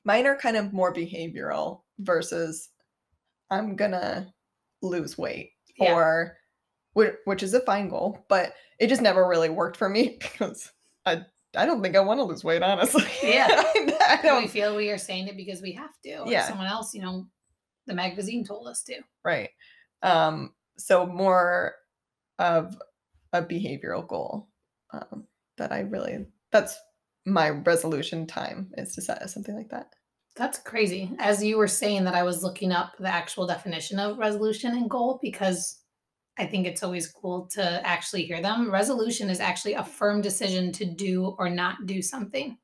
[0.04, 2.70] mine are kind of more behavioral versus
[3.50, 4.32] i'm gonna
[4.82, 5.94] lose weight Yeah.
[5.94, 6.36] or
[6.94, 10.72] whi- which is a fine goal but it just never really worked for me because
[11.06, 11.22] i
[11.56, 13.46] i don't think i want to lose weight honestly Yeah.
[13.50, 16.18] I, I we don't feel we are saying it because we have to.
[16.20, 16.46] Or Yeah.
[16.48, 17.26] someone else, you know,
[17.86, 19.00] the magazine told us to.
[19.24, 19.50] Right.
[20.02, 21.74] Um, so more
[22.38, 22.76] of
[23.32, 24.48] a behavioral goal
[24.92, 25.24] um,
[25.58, 26.76] that I really that's
[27.26, 29.86] my resolution time is to set something like that.
[30.36, 31.10] That's crazy.
[31.18, 34.90] As you were saying that, I was looking up the actual definition of resolution and
[34.90, 35.80] goal because
[36.38, 38.70] I think it's always cool to actually hear them.
[38.70, 42.58] Resolution is actually a firm decision to do or not do something,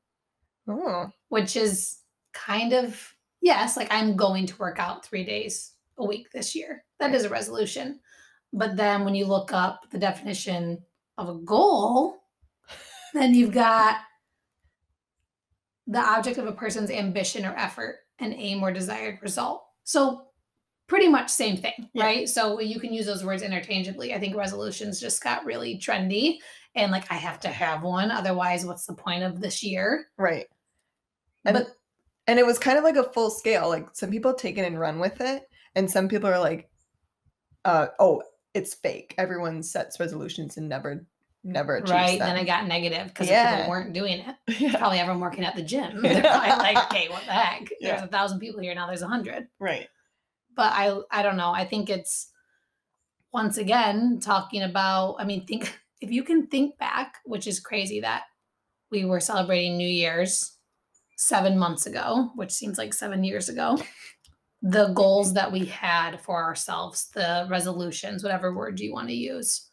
[0.67, 1.99] Oh, which is
[2.33, 3.01] kind of,
[3.41, 6.83] yes, like I'm going to work out three days a week this year.
[6.99, 7.99] That is a resolution.
[8.53, 10.79] But then when you look up the definition
[11.17, 12.17] of a goal,
[13.13, 13.97] then you've got
[15.87, 19.63] the object of a person's ambition or effort, an aim or desired result.
[19.83, 20.27] So
[20.91, 22.03] pretty much same thing, Yeah.
[22.03, 22.27] right?
[22.29, 24.13] So you can use those words interchangeably.
[24.13, 26.39] I think resolutions just got really trendy
[26.75, 30.07] and like I have to have one otherwise what's the point of this year?
[30.17, 30.47] right.
[31.45, 31.67] And But
[32.27, 33.69] and it was kind of like a full scale.
[33.69, 35.43] Like some people take it and run with it,
[35.75, 36.69] and some people are like,
[37.65, 38.21] uh, "Oh,
[38.53, 39.15] it's fake.
[39.17, 41.05] Everyone sets resolutions and never,
[41.43, 43.55] never achieves right, them." then I got negative because Yeah.
[43.57, 44.35] people weren't doing it.
[44.59, 46.01] yeah, Probably everyone working at the gym.
[46.03, 47.69] They're probably like, okay, what the heck?
[47.79, 48.85] There's a thousand people here now.
[48.87, 49.47] There's a hundred.
[49.59, 49.87] right.
[50.61, 51.49] But I I don't know.
[51.49, 52.29] I think it's
[53.33, 58.01] once again talking about I mean think if you can think back, which is crazy
[58.01, 58.25] that
[58.91, 60.57] we were celebrating New Year's
[61.17, 63.79] 7 months ago, which seems like 7 years ago.
[64.63, 69.71] The goals that we had for ourselves, the resolutions, whatever word you want to use.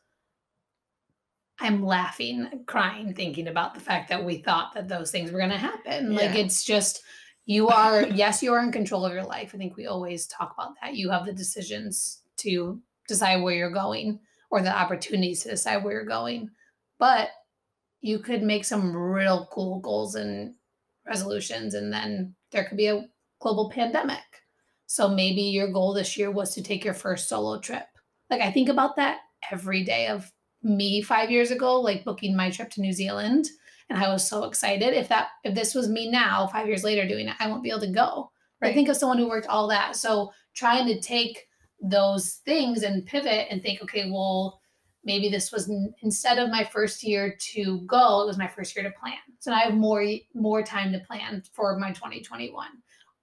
[1.61, 5.51] I'm laughing, crying, thinking about the fact that we thought that those things were going
[5.51, 6.15] to happen.
[6.15, 7.03] Like it's just
[7.49, 9.53] you are yes you are in control of your life.
[9.55, 10.97] I think we always talk about that.
[10.97, 15.95] You have the decisions to decide where you're going or the opportunities to decide where
[15.95, 16.51] you're going.
[16.99, 17.31] But
[18.03, 20.57] you could make some real cool goals and
[21.07, 23.09] resolutions and then there could be a
[23.41, 24.45] global pandemic.
[24.87, 27.87] So maybe your goal this year was to take your first solo trip.
[28.29, 30.31] Like i think about that every day of
[30.63, 33.49] me 5 years ago like booking my trip to new zealand
[33.91, 34.95] and I was so excited.
[34.95, 37.71] If that if this was me now, five years later doing it, I won't be
[37.71, 38.31] able to go.
[38.61, 39.95] I think of someone who worked all that.
[39.97, 41.47] So trying to take
[41.81, 44.61] those things and pivot and think, okay, well,
[45.05, 48.75] maybe this was n- instead of my first year to go, it was my first
[48.75, 49.15] year to plan.
[49.39, 52.67] So now I have more more time to plan for my 2021.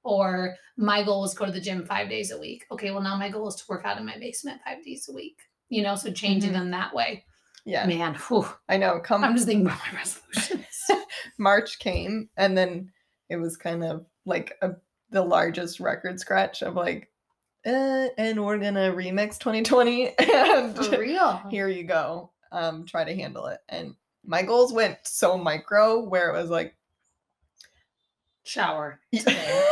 [0.03, 2.65] Or my goal was go to the gym five days a week.
[2.71, 5.13] Okay, well now my goal is to work out in my basement five days a
[5.13, 5.37] week.
[5.69, 6.53] You know, so changing Mhm.
[6.53, 7.25] them that way.
[7.65, 8.99] Yeah, Man, whew, I know.
[8.99, 10.65] Come I'm just thinking about my resolutions.
[11.39, 12.91] March came, and then
[13.29, 14.71] it was kind of like a,
[15.09, 17.09] the largest record scratch of like,
[17.65, 21.41] eh, and we're gonna remix 2020, and For real.
[21.49, 22.31] here you go.
[22.51, 23.59] Um, try to handle it.
[23.67, 26.75] And my goals went so micro, where it was like,
[28.43, 28.99] Shower.
[29.11, 29.63] Today.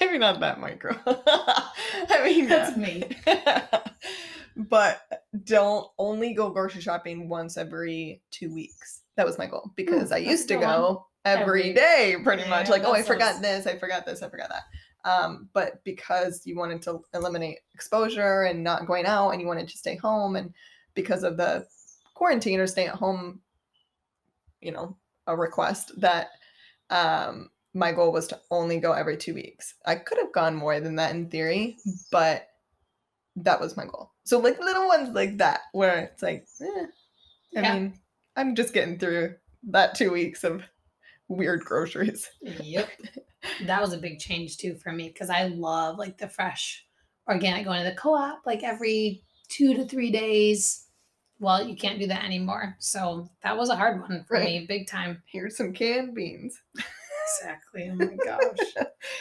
[0.00, 0.98] maybe not that micro.
[1.06, 2.82] I mean, That's yeah.
[2.82, 3.04] me.
[4.56, 5.02] But
[5.44, 9.02] don't only go grocery shopping once every two weeks.
[9.16, 12.68] That was my goal because I used to go every Every- day, pretty much.
[12.68, 14.62] Like, oh, I forgot this, I forgot this, I forgot that.
[15.04, 19.68] Um, but because you wanted to eliminate exposure and not going out, and you wanted
[19.68, 20.52] to stay home, and
[20.94, 21.66] because of the
[22.14, 23.40] quarantine or stay at home,
[24.60, 26.30] you know, a request that
[26.90, 29.74] um my goal was to only go every two weeks.
[29.86, 31.78] I could have gone more than that in theory,
[32.10, 32.48] but
[33.36, 34.12] that was my goal.
[34.24, 36.86] So like little ones like that, where it's like, eh,
[37.56, 37.74] I Yeah.
[37.74, 37.94] mean,
[38.36, 40.62] I'm just getting through that two weeks of
[41.28, 42.28] weird groceries.
[42.42, 42.88] Yep.
[43.66, 46.86] That was a big change too for me because I love like the fresh
[47.28, 50.86] organic going to the co-op like every two to three days.
[51.40, 52.76] Well, you can't do that anymore.
[52.78, 54.44] So that was a hard one for Right.
[54.60, 55.22] me, big time.
[55.26, 56.60] Here's some canned beans.
[57.38, 57.88] Exactly.
[57.90, 58.74] Oh my gosh.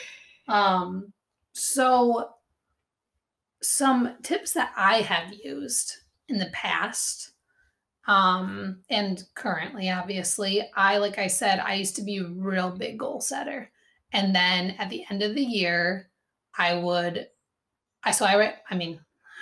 [0.48, 1.14] um,
[1.54, 2.32] so
[3.62, 5.98] some tips that I have used
[6.28, 7.32] in the past,
[8.08, 12.98] um, and currently, obviously, I like I said, I used to be a real big
[12.98, 13.72] goal setter.
[14.14, 16.10] And then at the end of the year,
[16.58, 17.28] I would
[18.04, 19.00] I so I write, I mean,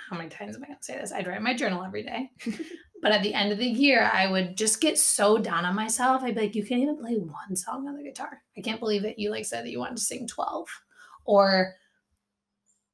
[0.08, 1.12] how many times am I gonna say this?
[1.12, 2.30] I'd write my journal every day.
[3.02, 6.22] But at the end of the year, I would just get so down on myself.
[6.22, 8.42] I'd be like, you can't even play one song on the guitar.
[8.56, 10.68] I can't believe that you like said that you wanted to sing 12.
[11.24, 11.74] Or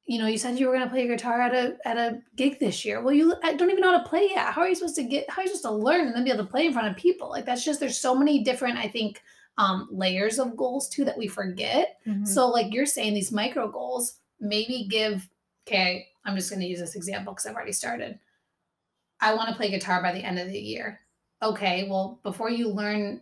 [0.07, 2.59] you know, you said you were going to play guitar at a at a gig
[2.59, 3.01] this year.
[3.01, 4.53] Well, you I don't even know how to play yet.
[4.53, 5.29] How are you supposed to get?
[5.29, 6.95] How are you supposed to learn and then be able to play in front of
[6.95, 7.29] people?
[7.29, 9.21] Like that's just there's so many different I think
[9.57, 11.97] um, layers of goals too that we forget.
[12.07, 12.25] Mhm.
[12.27, 15.27] So like you're saying these micro goals, maybe give.
[15.67, 18.17] Okay, I'm just going to use this example because I've already started.
[19.19, 21.01] I want to play guitar by the end of the year.
[21.43, 23.21] Okay, well before you learn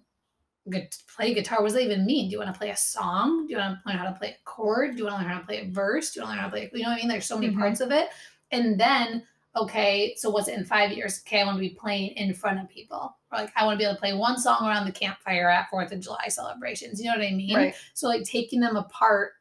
[1.15, 2.28] play guitar, what does that even mean?
[2.28, 3.45] Do you want to play a song?
[3.47, 4.91] Do you want to learn how to play a chord?
[4.91, 6.12] Do you want to learn how to play a verse?
[6.12, 7.08] Do you want to learn how to play, you know what I mean?
[7.08, 7.60] There's so many Mhm.
[7.60, 8.10] parts of it.
[8.51, 9.23] And then,
[9.56, 11.21] okay, so what's it in five years?
[11.25, 13.15] Okay, I want to be playing in front of people.
[13.32, 15.69] Or like, I want to be able to play one song around the campfire at
[15.69, 16.99] 4th of July celebrations.
[16.99, 17.56] You know what I mean?
[17.56, 17.75] right.
[17.93, 19.34] So like taking them apart,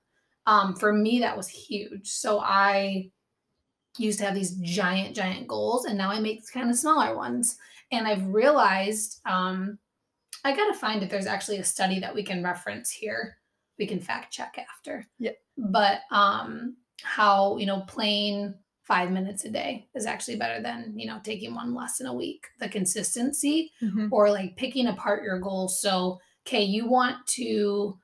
[0.47, 2.09] um, for me that was huge.
[2.11, 3.11] So I
[3.97, 7.57] used to have these giant, giant goals, and now I make kind of smaller ones.
[7.93, 9.79] And I've realized, um,
[10.45, 13.39] I gotta find if there's actually a study that we can reference here.
[13.79, 15.07] We can fact check after.
[15.19, 15.33] Yeah.
[15.57, 18.55] But um, how you know playing
[18.85, 22.47] five minutes a day is actually better than you know taking one lesson a week.
[22.61, 24.09] The consistency Mhm.
[24.13, 25.81] or like picking apart your goals.
[25.81, 27.99] So, okay, you want to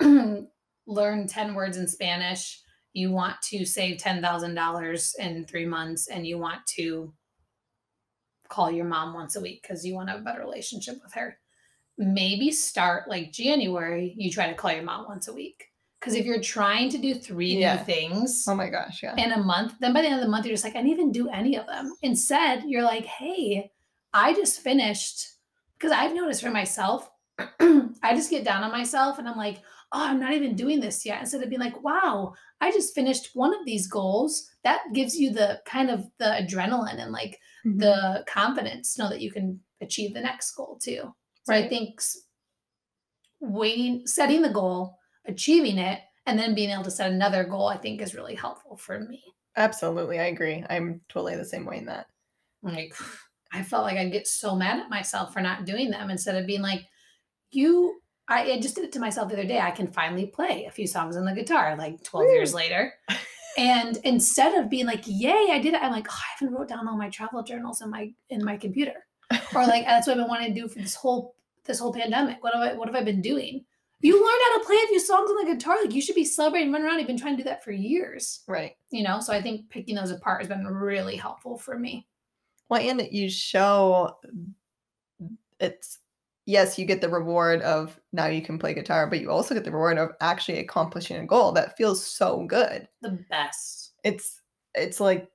[0.86, 2.60] learn 10 words in Spanish,
[2.92, 7.14] you want to save $10,000 in three months, and you want to
[8.48, 11.12] call your mom once a week because you want to have a better relationship with
[11.14, 11.38] her.
[11.98, 15.64] Maybe start like January, you try to call your mom once a week.
[16.00, 17.76] Because if you're trying to do three Yeah.
[17.76, 19.16] new things, Oh my gosh, yeah.
[19.16, 20.92] in a month, then by the end of the month, you're just like, I didn't
[20.92, 21.92] even do any of them.
[22.02, 23.72] Instead, you're like, hey,
[24.14, 25.26] I just finished
[25.76, 29.58] because I've noticed for myself, I just get down on myself and I'm like,
[29.92, 31.20] oh, I'm not even doing this yet.
[31.20, 34.48] Instead of being like, wow, I just finished one of these goals.
[34.62, 37.80] That gives you the kind of the adrenaline and like Mhm.
[37.80, 41.12] the confidence to know that you can achieve the next goal too.
[41.48, 42.02] So I think
[43.40, 47.78] waiting, setting the goal, achieving it, and then being able to set another goal, I
[47.78, 49.22] think is really helpful for me.
[49.56, 50.62] Absolutely, I agree.
[50.68, 52.08] I'm totally the same way in that.
[52.62, 52.94] Like
[53.50, 56.46] I felt like I'd get so mad at myself for not doing them instead of
[56.46, 56.84] being like,
[57.50, 59.58] you I, I just did it to myself the other day.
[59.58, 62.92] I can finally play a few songs on the guitar like 12 years later.
[63.56, 66.68] And instead of being like, yay, I did it, I'm like, oh, I haven't wrote
[66.68, 69.07] down all my travel journals in my in my computer.
[69.54, 72.42] Or like that's what I've been wanting to do for this whole this whole pandemic.
[72.42, 73.64] What have I what have I been doing?
[74.00, 75.76] You learned how to play a few songs on the guitar.
[75.82, 76.98] Like you should be celebrating, running around.
[76.98, 78.42] You've been trying to do that for years.
[78.46, 78.76] Right.
[78.90, 82.06] You know, so I think picking those apart has been really helpful for me.
[82.68, 84.16] Well, and you show
[85.58, 85.98] it's
[86.46, 89.64] yes, you get the reward of now you can play guitar, but you also get
[89.64, 92.88] the reward of actually accomplishing a goal that feels so good.
[93.02, 93.92] The best.
[94.04, 94.42] It's
[94.74, 95.28] it's like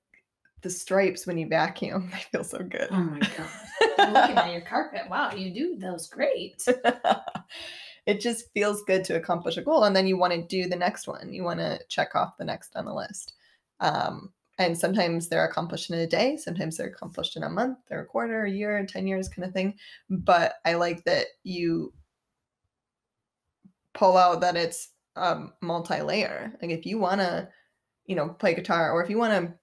[0.63, 2.09] the stripes when you vacuum.
[2.11, 2.87] They feel so good.
[2.91, 4.13] Oh my god.
[4.13, 5.09] Looking at your carpet.
[5.09, 6.65] Wow, you do those great.
[8.05, 10.75] it just feels good to accomplish a goal and then you want to do the
[10.75, 13.33] next one you want to check off the next on the list
[13.79, 18.01] um, and sometimes they're accomplished in a day sometimes they're accomplished in a month or
[18.01, 19.73] a quarter a year 10 years kind of thing
[20.09, 21.93] but i like that you
[23.93, 27.47] pull out that it's um, multi-layer like if you want to
[28.05, 29.53] you know play guitar or if you want to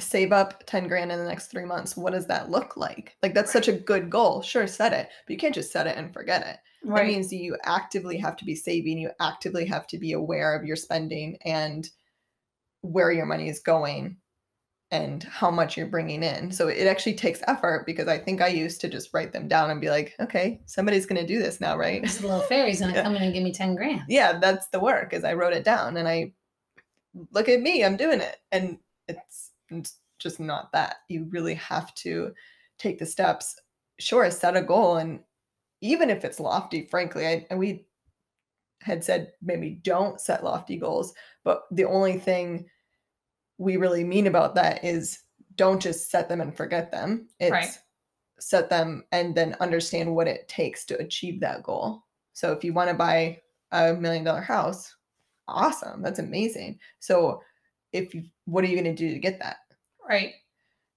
[0.00, 3.16] save up 10 grand in the next three months what does that look like?
[3.22, 4.42] Like that's such a good goal.
[4.42, 6.56] Sure set it but you can't just set it and forget it.
[6.84, 10.64] That means you actively have to be saving you actively have to be aware of
[10.64, 11.88] your spending and
[12.82, 14.16] where your money is going
[14.90, 16.50] and how much you're bringing in.
[16.50, 19.70] So it actually takes effort because i think i used to just write them down
[19.70, 22.00] and be like okay somebody's going to do this now right?
[22.02, 23.02] This little fairy's gonna Yeah.
[23.02, 24.02] come in and give me 10 grand.
[24.08, 26.32] yeah that's the work is i wrote it down and i
[27.32, 28.36] look at me i'm doing it.
[28.52, 30.96] And it's, it's just not that.
[31.08, 32.32] You really have to
[32.78, 33.56] take the steps.
[33.98, 35.20] Sure set a goal and
[35.80, 37.86] even if it's lofty frankly I, and we
[38.80, 42.68] had said maybe don't set lofty goals but the only thing
[43.58, 45.24] we really mean about that is
[45.56, 47.28] don't just set them and forget them.
[47.40, 47.78] It's Right.
[48.38, 52.04] set them and then understand what it takes to achieve that goal.
[52.32, 53.40] So if you want to buy
[53.72, 54.94] a million dollar house
[55.48, 56.78] awesome that's amazing.
[57.00, 57.42] So
[57.92, 59.56] if you what are you going to do to get that
[60.08, 60.34] Right.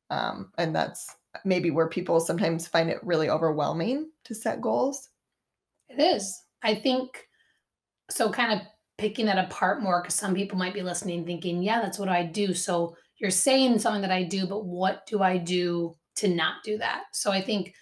[0.09, 1.15] um, and that's
[1.45, 5.09] maybe where people sometimes find it really overwhelming to set goals
[5.89, 6.41] It is.
[6.63, 7.27] I think
[8.09, 8.67] so, kind of
[8.97, 12.23] picking that apart more because some people might be listening thinking, yeah, that's what I
[12.23, 12.53] do.
[12.53, 16.77] So you're saying something that I do, but what do I do to not do
[16.79, 17.03] that?
[17.13, 17.73] So I think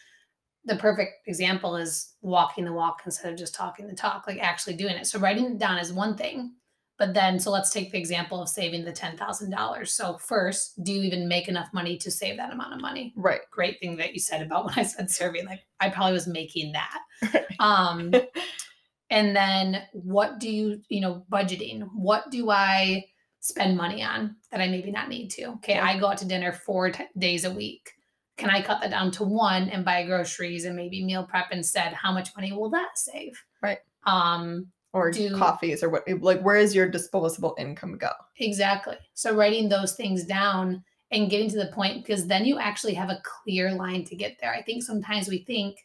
[0.65, 4.75] the perfect example is walking the walk instead of just talking the talk, like actually
[4.75, 5.07] doing it.
[5.07, 6.53] So writing it down is one thing.
[6.99, 9.87] But then, so let's take the example of saving the $10,000.
[9.87, 13.13] So, first, do you even make enough money to save that amount of money?
[13.15, 15.45] right great thing that you said about when I said serving.
[15.45, 17.45] Like I probably was making that.
[17.59, 18.13] Um,
[19.09, 21.87] And then what do you, you know, budgeting?
[21.95, 23.05] What do I
[23.39, 25.45] spend money on that I maybe not need to?
[25.55, 25.85] Okay, Yeah.
[25.85, 27.89] I go out to dinner four t- days a week.
[28.37, 31.93] Can I cut that down to one and buy groceries and maybe meal prep instead?
[31.93, 33.43] How much money will that save?
[33.61, 33.79] Right.
[34.05, 38.97] Um, or do- coffees or what like where is your disposable income go Exactly.
[39.13, 43.09] So writing those things down and getting to the point because then you actually have
[43.09, 44.53] a clear line to get there.
[44.53, 45.77] I think sometimes we think,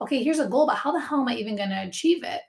[0.00, 2.40] okay, here's a goal, but how the hell am I even going to achieve it?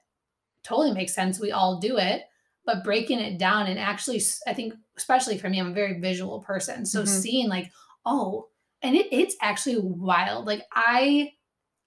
[0.63, 1.39] Totally makes sense.
[1.39, 2.23] We all do it,
[2.65, 6.39] but breaking it down and actually, i think, especially for me, I'm a very visual
[6.39, 6.85] person.
[6.85, 7.07] So Mhm.
[7.07, 7.71] seeing like,
[8.05, 8.49] oh,
[8.81, 10.45] and it, it's actually wild.
[10.47, 11.33] Like I,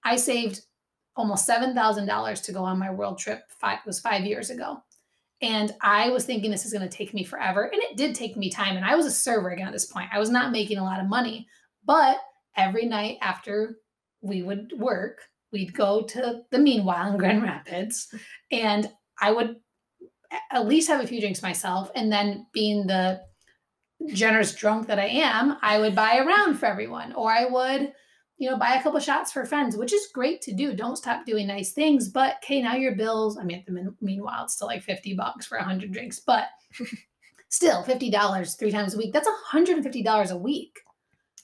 [0.03, 0.61] I saved
[1.19, 3.43] almost seven thousand dollars to go on my world trip.
[3.59, 4.81] Five was five years ago.
[5.41, 7.63] And I was thinking this is going to take me forever.
[7.63, 8.75] And it did take me time.
[8.75, 10.09] And I was a server again at this point.
[10.11, 11.47] I was not making a lot of money.
[11.85, 12.17] But
[12.57, 13.77] every night after
[14.21, 15.19] we would work,
[15.53, 18.13] we'd go to the Meanwhile in Grand Rapids.
[18.51, 18.89] And
[19.21, 19.57] I would
[20.51, 21.89] at least have a few drinks myself.
[21.95, 23.21] And then being the
[24.13, 27.13] generous drunk that I am, I would buy a round for everyone.
[27.13, 27.93] Or I would,
[28.39, 30.73] you know, buy a couple shots for friends, which is great to do.
[30.73, 32.07] Don't stop doing nice things.
[32.07, 33.37] But okay, now your bills.
[33.37, 36.45] I mean, min- meanwhile, it's still like 50 bucks for 100 drinks, but
[37.49, 39.11] still $50 three times a week.
[39.11, 40.79] That's $150 a week.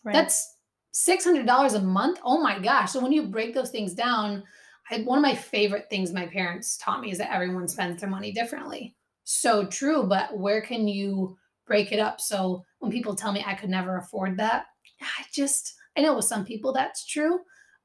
[0.05, 0.55] That's
[0.93, 2.19] $600 a month.
[2.23, 2.93] Oh my gosh.
[2.93, 4.43] So when you break those things down,
[4.89, 8.09] I, one of my favorite things my parents taught me is that everyone spends their
[8.09, 8.95] money differently.
[9.25, 11.35] So true, but where can you
[11.67, 12.21] break it up?
[12.21, 14.67] So when people tell me I could never afford that,
[15.01, 17.39] I just I know with some people that's true,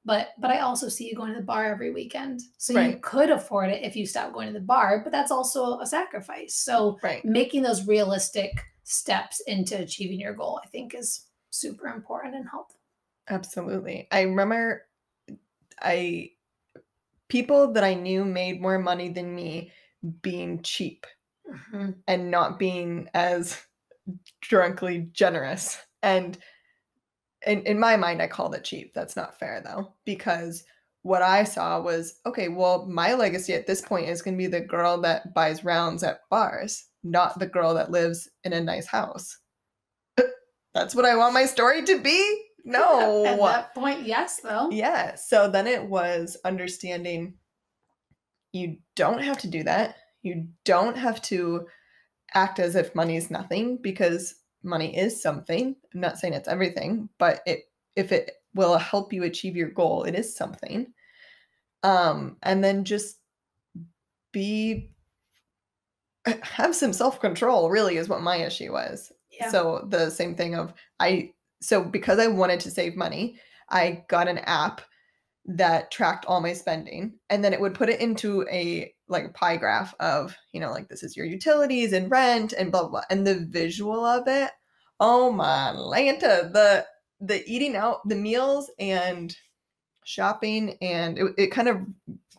[0.05, 2.41] but but I also see you going to the bar every weekend.
[2.59, 5.79] So you could afford it if you stop going to the bar, but that's also
[5.81, 6.55] a sacrifice.
[6.57, 12.35] So right making those realistic steps into achieving your goal, I think is super important
[12.35, 12.81] and helpful.
[13.29, 14.87] absolutely i remember
[15.83, 16.31] i
[17.29, 19.73] people that i knew made more money than me
[20.23, 21.07] being cheap
[21.49, 21.97] Mhm.
[22.07, 23.61] and not being as
[24.41, 25.79] drunkly generous.
[26.03, 26.39] And
[27.47, 28.93] in, in my mind, I called it cheap.
[28.95, 30.64] That's not fair though, because
[31.03, 34.47] what I saw was okay, well, my legacy at this point is going to be
[34.47, 38.86] the girl that buys rounds at bars, not the girl that lives in a nice
[38.86, 39.38] house.
[40.74, 42.47] That's what I want my story to be?
[42.62, 43.24] No.
[43.24, 44.68] At that point, yes, though.
[44.70, 45.14] Yeah.
[45.14, 47.38] So then it was understanding
[48.53, 49.97] you don't have to do that.
[50.22, 51.66] You don't have to
[52.34, 55.77] act as if money is nothing because money is something.
[55.95, 57.61] I'm not saying it's everything, but it
[57.97, 60.87] if it will help you achieve your goal, it is something.
[61.83, 63.19] Um, and then just
[64.33, 64.91] be
[66.43, 69.13] have some self-control really is what my issue was.
[69.31, 69.51] Yeah.
[69.51, 71.33] So the same thing of I
[71.63, 73.39] so because I wanted to save money,
[73.69, 74.83] I got an app
[75.47, 79.31] that tracked all my spending and then it would put it into a like a
[79.31, 82.91] pie graph of, you know, like this is your utilities and rent and blah blah.
[82.91, 83.03] blah.
[83.11, 84.51] And the visual of it,
[85.01, 86.87] oh my Lanta, the
[87.21, 89.37] the eating out, the meals and
[90.05, 91.79] shopping and it, it kind of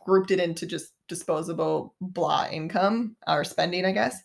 [0.06, 4.20] grouped it into just disposable blah income or spending, I guess,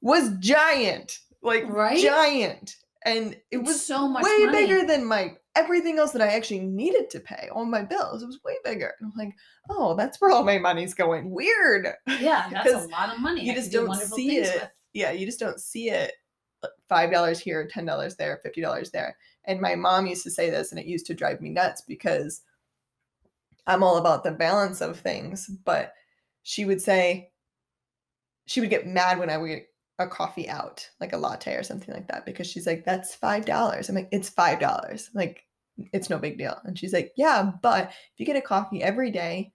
[0.00, 1.18] was giant.
[1.42, 2.00] Like Right?
[2.00, 2.76] giant.
[3.04, 4.66] And it It's was so much way money.
[4.66, 8.22] bigger than my everything else that I actually needed to pay, all my bills.
[8.22, 8.94] It was way bigger.
[9.00, 9.34] And I'm like,
[9.70, 11.30] oh, that's where all my money's going.
[11.30, 11.88] Weird.
[12.20, 13.44] Yeah, that's a lot of money.
[13.44, 14.54] you I just do don't wonderful see it.
[14.62, 14.68] with.
[14.94, 16.12] Yeah, you just don't see it.
[16.62, 19.16] uh, Five dollars here, ten dollars there, fifty dollars there.
[19.44, 22.42] And my mom used to say this, and it used to drive me nuts because
[23.66, 25.48] I'm all about the balance of things.
[25.64, 25.92] But
[26.42, 27.30] she would say
[28.46, 29.66] she would get mad when I would get
[29.98, 33.44] a coffee out, like a latte or something like that, because she's like, "That's five
[33.44, 35.10] dollars." I'm like, "It's five dollars.
[35.14, 35.44] Like,
[35.92, 39.10] it's no big deal." And she's like, "Yeah, but if you get a coffee every
[39.10, 39.52] day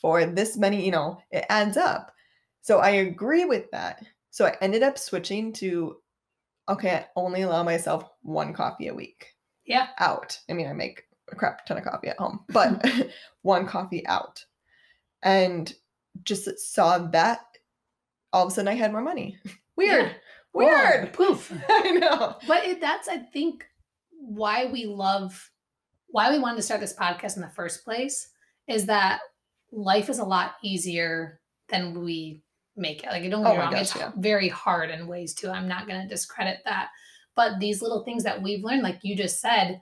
[0.00, 2.12] for this many, you know, it adds up."
[2.62, 4.04] So I agree with that.
[4.30, 5.96] So I ended up switching to,
[6.68, 9.26] okay, I only allow myself one coffee a week
[9.66, 9.88] Yeah.
[9.98, 10.38] out.
[10.48, 12.84] I mean, I make a crap ton of coffee at home, but
[13.42, 14.44] one coffee out.
[15.22, 15.72] And
[16.24, 17.40] just saw that
[18.32, 19.38] all of a sudden I had more money.
[19.80, 20.06] Weird.
[20.06, 20.12] Yeah.
[20.52, 21.16] Weird.
[21.16, 21.52] Whoa, poof.
[21.68, 22.36] I know.
[22.46, 23.64] But it, that's, I think,
[24.10, 25.50] why we love,
[26.08, 28.28] why we wanted to start this podcast in the first place
[28.68, 29.20] is that
[29.72, 32.42] life is a lot easier than we
[32.76, 33.10] make it.
[33.10, 34.12] Like, don't get Oh me wrong, gosh, it's yeah.
[34.16, 35.48] very hard in ways too.
[35.48, 36.88] I'm not going to discredit that.
[37.36, 39.80] But these little things that we've learned, like you just said,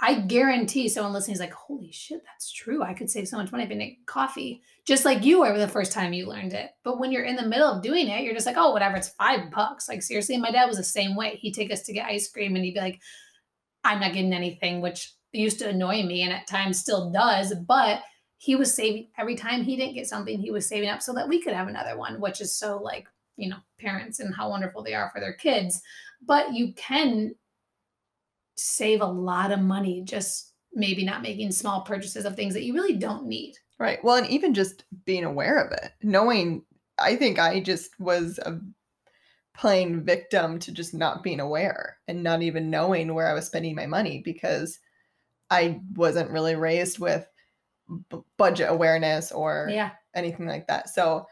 [0.00, 2.82] I- guarantee someone listening is like, holy shit, that's true.
[2.82, 5.68] I could save so much money if I make coffee, just like you were the
[5.68, 6.70] first time you learned it.
[6.84, 9.08] But when you're in the middle of doing it, you're just like, oh, whatever, it's
[9.08, 9.88] five bucks.
[9.88, 11.36] Like, seriously, my dad was the same way.
[11.36, 13.00] He'd take us to get ice cream and he'd be like,
[13.84, 17.54] I'm not getting anything, which used to annoy me and at times still does.
[17.66, 18.02] But
[18.38, 21.28] he was saving every time he didn't get something, he was saving up so that
[21.28, 23.06] we could have another one, which is so like,
[23.36, 25.82] you know, parents and how wonderful they are for their kids.
[26.22, 27.34] But you can
[28.56, 32.74] save a lot of money just maybe not making small purchases of things that you
[32.74, 33.54] really don't need.
[33.78, 34.02] Right.
[34.02, 36.64] Well, and even just being aware of it, knowing,
[36.98, 38.60] I think I just was a
[39.54, 43.74] plain victim to just not being aware and not even knowing where I was spending
[43.74, 44.78] my money because
[45.50, 47.26] I wasn't really raised with
[48.10, 49.92] b- budget awareness or Yeah.
[50.14, 50.90] anything like that.
[50.90, 51.26] So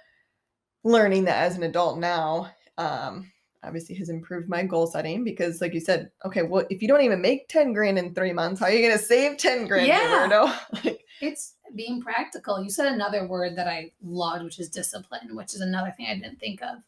[0.85, 3.31] learning that as an adult now, um,
[3.65, 7.03] obviously has improved my goal setting because like you said, okay, well, if you don't
[7.03, 9.87] even make 10 grand in three months, how are you gonna save 10 grand?
[9.87, 10.29] Yeah.
[10.29, 10.55] weirdo?
[10.85, 12.62] Like, It's being practical.
[12.62, 16.15] You said another word that I loved, which is discipline, which is another thing I
[16.15, 16.79] didn't think of.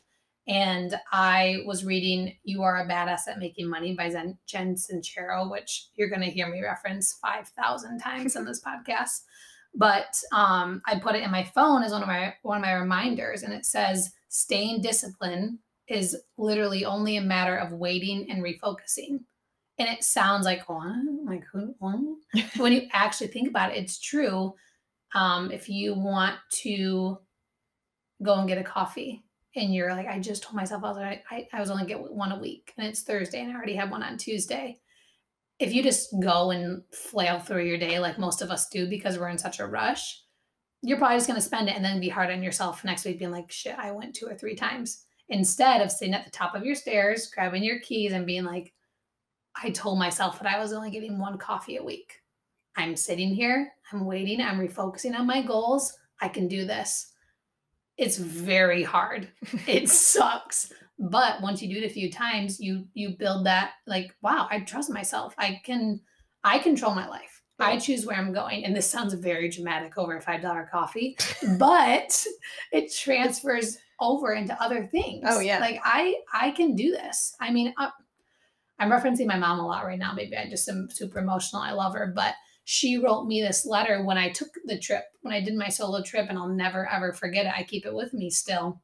[0.48, 5.50] And I was reading You Are a Badass at Making Money by Zen, Jen Sincero,
[5.50, 9.22] which you're going to hear me reference 5,000 times in this podcast.
[9.74, 12.72] But um, I put it in my phone as one of my one of my
[12.72, 15.58] reminders, and it says, "Staying disciplined
[15.88, 19.20] is literally only a matter of waiting and refocusing."
[19.78, 20.96] And it sounds like what?
[21.24, 21.74] Like who?
[21.78, 22.00] What?
[22.56, 24.54] when you actually think about it, it's true.
[25.14, 27.18] Um, if you want to
[28.22, 29.22] go and get a coffee
[29.54, 32.00] and you're like, I just told myself I was like, I, I was only get
[32.00, 34.80] one a week and it's Thursday and I already have one on Tuesday.
[35.58, 39.18] If you just go and flail through your day like most of us do because
[39.18, 40.22] we're in such a rush,
[40.82, 43.18] you're probably just going to spend it and then be hard on yourself next week
[43.18, 45.05] being like, shit, I went two or three times.
[45.28, 48.72] Instead of sitting at the top of your stairs, grabbing your keys and being like,
[49.60, 52.20] I told myself that I was only getting one coffee a week.
[52.76, 55.96] I'm sitting here, I'm waiting, I'm refocusing on my goals.
[56.20, 57.12] I can do this.
[57.96, 59.28] It's very hard.
[59.66, 60.72] It sucks.
[60.98, 64.60] But once you do it a few times, you you build that like, wow, I
[64.60, 65.34] trust myself.
[65.38, 66.00] I can
[66.44, 67.42] I control my life.
[67.58, 68.64] I choose where I'm going.
[68.64, 71.16] And this sounds very dramatic over a $5 coffee,
[71.58, 72.24] but
[72.70, 75.24] it transfers over into other things.
[75.26, 75.58] Oh, yeah.
[75.58, 77.34] Like I I can do this.
[77.40, 77.90] I mean, uh,
[78.78, 80.12] I'm referencing my mom a lot right now.
[80.12, 81.62] Maybe I just am super emotional.
[81.62, 82.34] I love her, but
[82.64, 86.02] she wrote me this letter when I took the trip, when I did my solo
[86.02, 87.52] trip, and I'll never ever forget it.
[87.56, 88.82] I keep it with me still.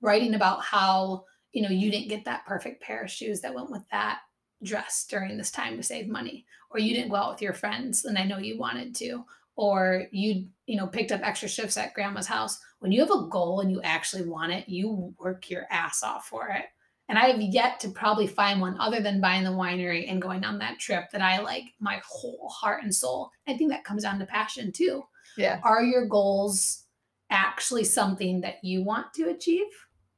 [0.00, 3.70] Writing about how, you know, you didn't get that perfect pair of shoes that went
[3.70, 4.20] with that
[4.62, 8.04] dress during this time to save money, or you didn't go out with your friends
[8.06, 9.24] and I know you wanted to,
[9.56, 12.58] or you, you know, picked up extra shifts at grandma's house.
[12.84, 16.26] When you have a goal and you actually want it, you work your ass off
[16.26, 16.66] for it.
[17.08, 20.44] And I have yet to probably find one other than buying the winery and going
[20.44, 23.30] on that trip that I like my whole heart and soul.
[23.48, 25.02] I think that comes down to passion too.
[25.38, 25.60] yeah.
[25.62, 26.84] Are your goals
[27.30, 29.64] actually something that you want to achieve,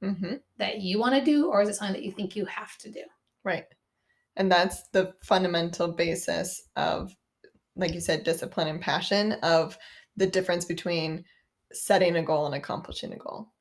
[0.03, 2.77] hmm that you want to do, or is it something that you think you have
[2.79, 3.03] to do?
[3.45, 3.67] Right.
[4.35, 7.15] And that's the fundamental basis of,
[7.77, 9.79] like you said, discipline and passion of
[10.17, 11.25] the difference between
[11.83, 13.53] setting a goal and accomplishing a goal.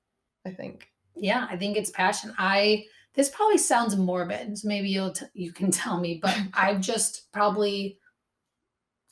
[0.46, 0.88] I think.
[1.16, 2.34] Yeah, I think it's passion.
[2.38, 2.86] I
[3.16, 7.32] this probably sounds morbid, so maybe you'll t- you can tell me, but I've just
[7.32, 8.00] probably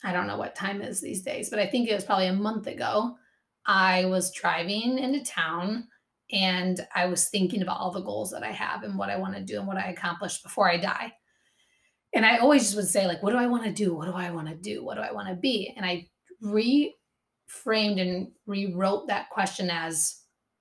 [0.02, 2.34] I don't know what time is these days, but I think it was probably a
[2.34, 3.16] month ago.
[3.66, 5.88] I was driving into town
[6.30, 9.34] and I was thinking about all the goals that I have and what I want
[9.34, 11.12] to do and what I accomplished before I die.
[12.14, 13.94] And I always just would say like, what do I want to do?
[13.94, 14.84] What do I want to do?
[14.84, 15.72] What do I want to be?
[15.74, 16.06] And I
[17.50, 20.20] reframed and rewrote that question as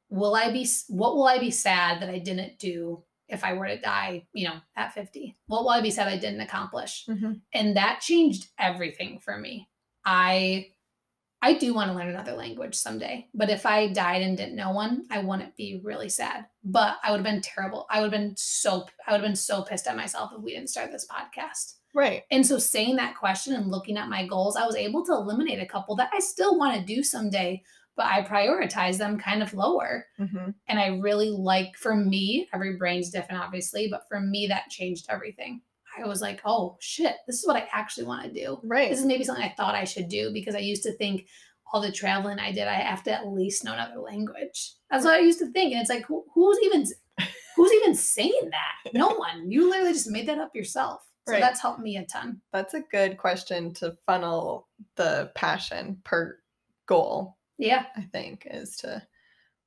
[0.09, 3.67] will I be what will I be sad that I didn't do if I were
[3.67, 5.35] to die, you know, at 50?
[5.47, 7.05] What will I be sad I didn't accomplish?
[7.09, 7.33] Mm-hmm.
[7.53, 9.69] And that changed everything for me.
[10.05, 10.67] I
[11.41, 14.71] I do want to learn another language someday, but if I died and didn't know
[14.71, 16.45] one, I wouldn't be really sad.
[16.63, 17.85] But I would have been terrible.
[17.89, 20.53] I would have been so I would have been so pissed at myself if we
[20.53, 21.79] didn't start this podcast.
[21.93, 22.23] Right.
[22.31, 25.61] And so saying that question and looking at my goals, I was able to eliminate
[25.61, 27.61] a couple that I still want to do someday,
[27.95, 30.05] but I prioritize them kind of lower.
[30.17, 34.69] hmm And I really like, for me, every brain's different, obviously, but for me, that
[34.69, 35.61] changed everything.
[35.95, 38.59] I was like, oh shit, this is what I actually want to do.
[38.63, 38.89] Right.
[38.89, 41.27] This is maybe something I thought I should do because I used to think
[41.71, 44.73] all the traveling I did, I have to at least know another language.
[44.89, 45.71] That's what I used to think.
[45.73, 46.85] And it's like, who, who's even
[47.55, 48.91] who's even saying that?
[48.93, 49.49] No one.
[49.49, 51.01] You literally just made that up yourself.
[51.27, 51.41] So Right.
[51.41, 52.41] that's helped me a ton.
[52.51, 56.39] That's a good question to funnel the passion per
[56.85, 57.85] goal, Yeah.
[57.95, 59.01] I think, is to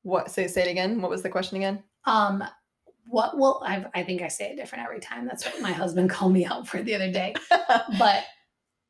[0.02, 1.00] what say say it again.
[1.00, 1.82] What was the question again?
[2.04, 2.44] Um,
[3.08, 3.86] what will I?
[3.94, 5.26] I think I say it different every time.
[5.26, 7.34] That's what my husband called me out for the other day.
[7.98, 8.24] But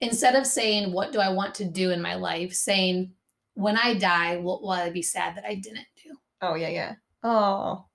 [0.00, 3.12] instead of saying what do I want to do in my life, saying
[3.54, 6.16] when I die, what will I be sad that I didn't do?
[6.42, 6.94] oh yeah, yeah.
[7.22, 7.86] Oh,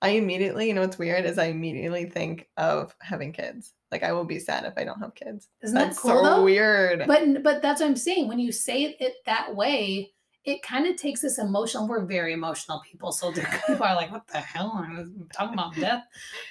[0.00, 3.72] I immediately, you know what's weird is I immediately think of having kids.
[3.90, 5.48] Like I will be sad if I don't have kids.
[5.62, 6.44] Isn't That's that cool so though?
[6.44, 7.04] weird.
[7.06, 8.28] But but that's what I'm saying.
[8.28, 10.12] When you say it that way,
[10.44, 11.88] it kind of takes this emotional.
[11.88, 13.32] We're very emotional people, so
[13.66, 14.72] people are like, "What the hell?
[14.74, 16.04] I'm talking about death."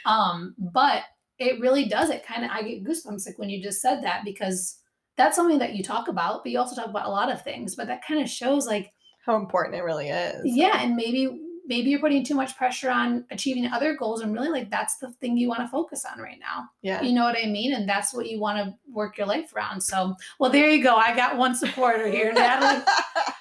[0.06, 1.04] Um, but
[1.40, 2.10] it really does.
[2.10, 4.80] It kind of I get goosebumps like when you just said that because
[5.16, 7.76] that's something that you talk about, but you also talk about a lot of things.
[7.76, 8.92] But that kind of shows like
[9.26, 10.42] How important it really is.
[10.44, 14.50] yeah, and maybe maybe you're putting too much pressure on achieving other goals, and really
[14.50, 16.70] like that's the thing you want to focus on right now.
[16.82, 17.02] Yeah.
[17.02, 17.74] You know what I mean?
[17.74, 19.82] And that's what you want to work your life around.
[19.82, 20.96] So, well, there you go.
[20.96, 22.84] I got one supporter here, Natalie.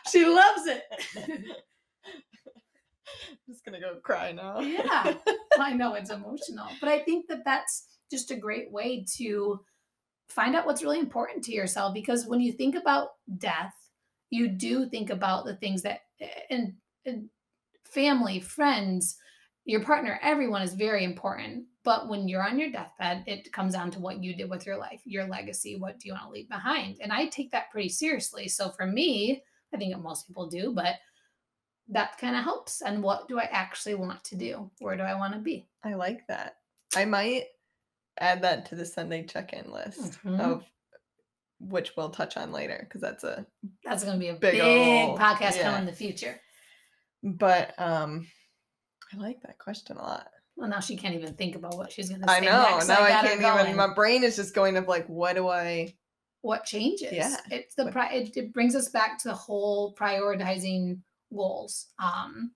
[0.08, 0.84] She loves it.
[1.16, 1.44] i'm
[3.48, 4.60] just gonna go cry now.
[4.60, 5.14] yeah,
[5.58, 9.58] I know it's emotional, but I think that that's just a great way to
[10.28, 13.08] find out what's really important to yourself because when you think about
[13.38, 13.74] death,
[14.30, 16.02] you do think about the things that
[16.48, 16.74] and,
[17.04, 17.28] and
[17.92, 19.16] family, friends,
[19.64, 21.64] your partner, everyone is very important.
[21.82, 24.76] But when you're on your deathbed, it comes down to what you did with your
[24.76, 25.76] life, your legacy.
[25.76, 26.98] What do you want to leave behind?
[27.00, 28.48] And I take that pretty seriously.
[28.48, 30.96] So for me, I think most people do, but
[31.88, 32.82] that kind of helps.
[32.82, 34.70] And what do I actually want to do?
[34.80, 35.68] Where do I want to be?
[35.84, 36.56] I like that.
[36.96, 37.44] I might
[38.18, 40.40] add that to the Sunday check-in list Mhm.
[40.40, 40.64] of
[41.60, 43.46] which we'll touch on later because that's a
[43.84, 45.62] That's going to be a Big big, ol' podcast yeah.
[45.62, 46.40] coming in the future.
[47.34, 48.26] But um
[49.12, 50.28] I like that question a lot.
[50.56, 52.62] Well, now she can't even think about what she's going to say I know.
[52.62, 52.88] next.
[52.88, 53.64] now I, her can't going.
[53.66, 55.94] even my brain is just going of like what do I
[56.40, 57.12] what changes.
[57.12, 57.36] Yeah.
[57.50, 61.00] It's the pri- it, it brings us back to the whole prioritizing
[61.34, 61.88] goals.
[62.02, 62.52] Um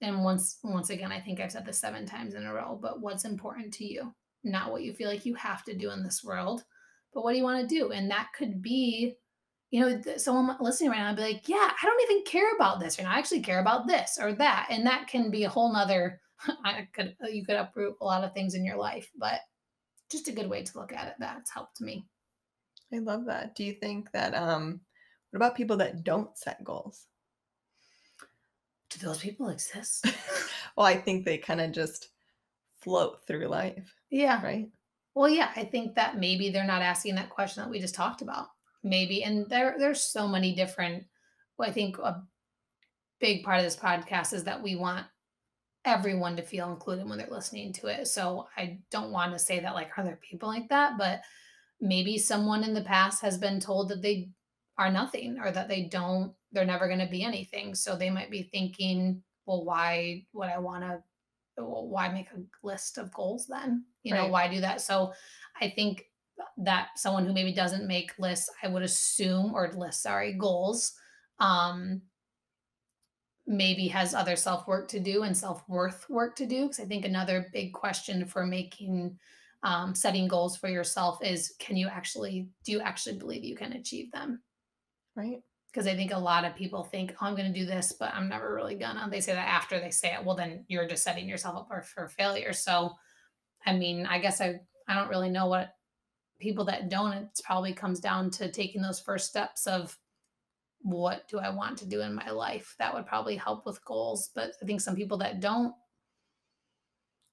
[0.00, 3.00] and once once again, I think I've said this seven times in a row, but
[3.00, 6.22] what's important to you, not what you feel like you have to do in this
[6.22, 6.62] world,
[7.12, 7.92] but what do you want to do?
[7.92, 9.14] And that could be,
[9.74, 12.78] you know, someone listening right now would be like, yeah, I don't even care about
[12.78, 14.68] this, or I actually care about this or that.
[14.70, 16.20] And that can be a whole nother
[16.64, 19.40] I could you could uproot a lot of things in your life, but
[20.12, 21.14] just a good way to look at it.
[21.18, 22.06] That's helped me.
[22.92, 23.56] I love that.
[23.56, 24.80] Do you think that um
[25.30, 27.06] what about people that don't set goals?
[28.90, 30.06] Do those people exist?
[30.76, 32.10] well, I think they kind of just
[32.78, 34.40] float through life, yeah.
[34.40, 34.68] right?
[35.16, 38.22] Well, yeah, I think that maybe they're not asking that question that we just talked
[38.22, 38.46] about.
[38.84, 41.04] Maybe, and there there's so many different.
[41.58, 42.22] Well, I think a
[43.20, 45.06] big part of this podcast is that we want
[45.84, 48.06] everyone to feel included when they're listening to it.
[48.06, 51.22] So I don't want to say that like are there people like that, but
[51.80, 54.30] maybe someone in the past has been told that they
[54.78, 57.74] are nothing or that they don't they're never going to be anything.
[57.74, 61.02] So they might be thinking, well, why would I want to
[61.56, 63.84] well, why make a list of goals then?
[64.02, 64.30] You know, Right.
[64.30, 64.80] why do that?
[64.80, 65.12] So
[65.60, 66.04] I think
[66.58, 70.92] that someone who maybe doesn't make lists, I would assume, or lists, sorry, goals,
[71.40, 72.02] um,
[73.46, 76.62] maybe has other self work to do and self worth work to do.
[76.62, 79.18] Because I think another big question for making
[79.62, 83.72] um, setting goals for yourself is can you actually do you actually believe you can
[83.72, 84.42] achieve them?
[85.16, 85.42] Right?
[85.74, 88.14] because I think a lot of people think, oh, I'm going to do this, but
[88.14, 89.08] I'm never really gonna.
[89.10, 90.24] They say that after they say it.
[90.24, 92.52] Well, then you're just setting yourself up for, for failure.
[92.52, 92.92] So,
[93.66, 95.74] I mean, I guess I I don't really know what
[96.40, 97.14] people that don't.
[97.14, 99.96] It probably comes down to taking those first steps of
[100.82, 102.74] what do I want to do in my life.
[102.78, 104.30] That would probably help with goals.
[104.34, 105.74] But I think some people that don't.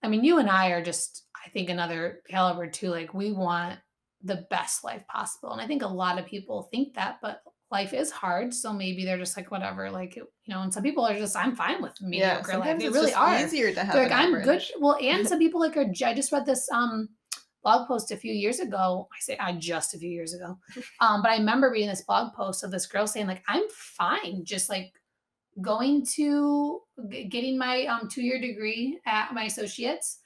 [0.04, 2.90] I mean, you and I are just, I think, another caliber too.
[2.90, 3.78] Like we want
[4.24, 7.42] the best life possible, and I think a lot of people think that, but
[7.72, 8.54] life is hard.
[8.54, 11.56] So maybe they're just like, whatever, like, you know, and some people are just, I'm
[11.56, 12.42] fine with Yeah.
[12.46, 12.80] life.
[12.80, 13.40] They really are.
[13.40, 13.96] easier to have.
[13.96, 14.62] Like, I'm good.
[14.80, 17.08] Well, and some people like are, I just read this um
[17.64, 19.08] blog post a few years ago.
[19.12, 20.58] I say I just a few years ago.
[21.00, 24.46] Um, but I remember reading this blog post of this girl saying, like, I'm fine
[24.46, 24.94] just like
[25.62, 30.20] going to g- getting my um two-year degree at my associates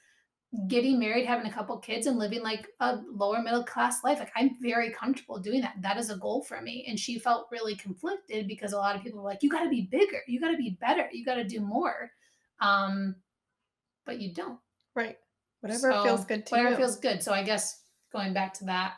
[0.68, 4.18] getting married, having a couple kids, and living like a lower middle class life.
[4.18, 5.76] Like I'm very comfortable doing that.
[5.80, 6.86] That is a goal for me.
[6.88, 9.70] And she felt really conflicted because a lot of people were like, you got to
[9.70, 12.10] be bigger, you got to be better, you got to do more.
[12.60, 13.16] Um,
[14.04, 14.58] but you don't.
[14.94, 15.16] Right.
[15.68, 16.76] Whatever feels good to whatever you.
[16.76, 17.22] feels good.
[17.22, 18.94] So I guess going back to that,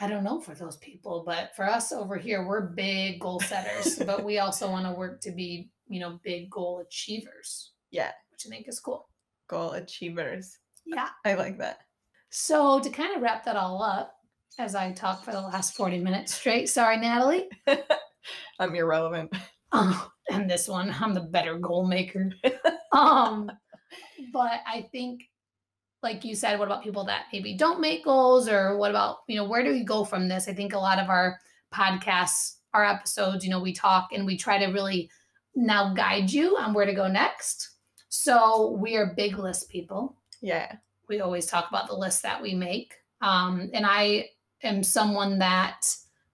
[0.00, 3.98] I don't know for those people, but for us over here, we're big goal setters,
[4.06, 8.10] but we also want to work to be, you know, big goal achievers, yeah.
[8.30, 9.08] which I think is cool.
[9.48, 10.58] Goal achievers.
[10.84, 11.08] Yeah.
[11.24, 11.78] I like that.
[12.30, 14.14] So to kind of wrap that all up,
[14.58, 17.48] as I talk for the last 40 minutes straight, sorry, Natalie.
[18.58, 19.32] I'm irrelevant.
[19.72, 22.30] Oh, and this one, I'm the better goal maker.
[22.92, 23.50] um,
[24.32, 25.22] but I think,
[26.02, 29.36] like you said, what about people that maybe don't make goals, or what about you
[29.36, 30.48] know where do we go from this?
[30.48, 31.38] I think a lot of our
[31.72, 35.10] podcasts, our episodes, you know, we talk and we try to really
[35.54, 37.70] now guide you on where to go next.
[38.08, 40.16] So we are big list people.
[40.40, 40.76] Yeah.
[41.08, 42.94] We always talk about the list that we make.
[43.20, 44.30] Um, and I
[44.62, 45.86] am someone that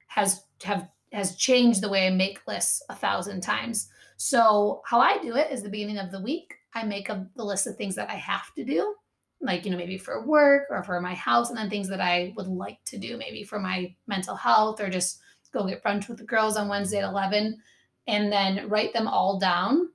[0.08, 3.88] has have has changed the way I make lists a thousand times.
[4.16, 7.44] So how I do it is the beginning of the week, I make a the
[7.44, 8.94] list of things that I have to do,
[9.40, 12.32] like you know maybe for work or for my house, and then things that I
[12.36, 15.20] would like to do, maybe for my mental health or just
[15.52, 17.58] go get brunch with the girls on Wednesday at eleven,
[18.06, 19.90] and then write them all down,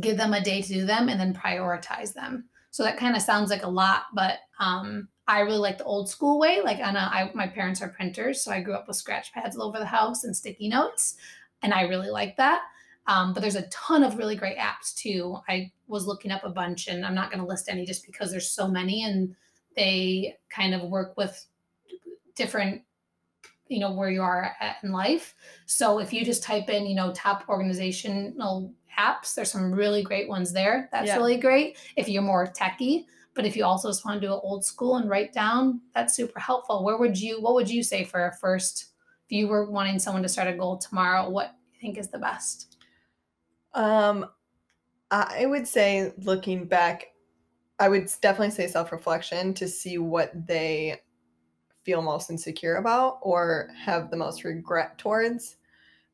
[0.00, 2.48] give them a day to do them, and then prioritize them.
[2.70, 6.08] So that kind of sounds like a lot, but um, I really like the old
[6.08, 6.62] school way.
[6.62, 9.68] Like Anna, I, my parents are printers, so I grew up with scratch pads all
[9.68, 11.16] over the house and sticky notes,
[11.62, 12.62] and I really like that.
[13.06, 15.38] Um, but there's a ton of really great apps too.
[15.48, 18.30] I was looking up a bunch, and I'm not going to list any just because
[18.30, 19.34] there's so many, and
[19.76, 21.46] they kind of work with
[22.34, 22.82] different,
[23.68, 25.34] you know, where you are at in life.
[25.66, 30.28] So if you just type in, you know, top organizational apps, there's some really great
[30.28, 30.88] ones there.
[30.92, 31.16] That's Yeah.
[31.16, 33.06] really great if you're more techie.
[33.34, 36.14] But if you also just want to do it old school and write down, that's
[36.14, 36.84] super helpful.
[36.84, 38.90] Where would you, what would you say for a first,
[39.24, 42.18] if you were wanting someone to start a goal tomorrow, what you think is the
[42.18, 42.71] best?
[43.74, 44.26] Um,
[45.10, 47.08] I would say looking back,
[47.78, 51.00] I would definitely say self reflection to see what they
[51.84, 55.56] feel most insecure about or have the most regret towards.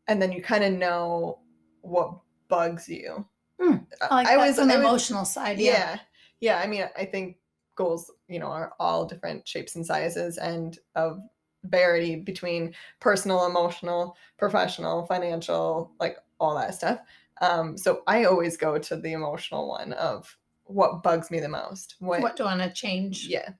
[0.08, 1.40] And then you kind of know
[1.82, 3.24] what bugs you.
[3.60, 3.76] Hmm,
[4.10, 5.58] I like that from the I was- emotional side.
[5.58, 5.72] yeah.
[5.72, 5.98] Yeah.
[6.40, 6.58] yeah.
[6.58, 7.36] I mean, I think
[7.76, 11.20] goals, you know, are all different shapes and sizes and of
[11.64, 17.00] variety between personal, emotional, professional, financial, like all that stuff.
[17.40, 21.96] Um, so I always go to the emotional one of what bugs me the most.
[22.00, 23.26] What, What do I want to change?
[23.28, 23.50] yeah.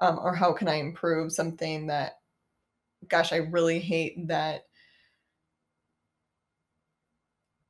[0.00, 2.14] Um, or how can I improve something that
[3.08, 4.62] gosh, I really hate that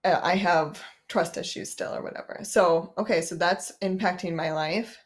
[0.05, 2.41] uh, I have trust issues still or whatever.
[2.43, 4.99] So, okay, so that's impacting my life.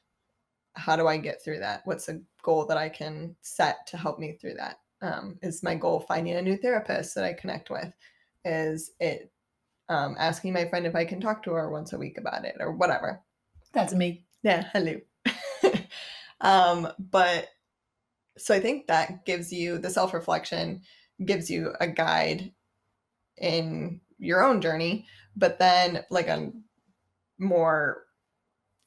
[0.74, 1.82] How do I get through that?
[1.84, 4.76] What's a goal that I can set to help me through that?
[5.02, 7.92] Um, is my goal finding a new therapist that I connect with?
[8.44, 9.32] Is it
[9.89, 12.57] um, asking my friend if I can talk to her once a week about it
[12.61, 13.22] or whatever?
[13.72, 14.24] That's me.
[14.43, 15.01] Yeah, hello.
[16.41, 17.49] um, but
[18.36, 20.82] so I think that gives you the self reflection,
[21.24, 22.53] gives you a guide
[23.36, 26.53] in your own journey, but then like a
[27.39, 28.05] more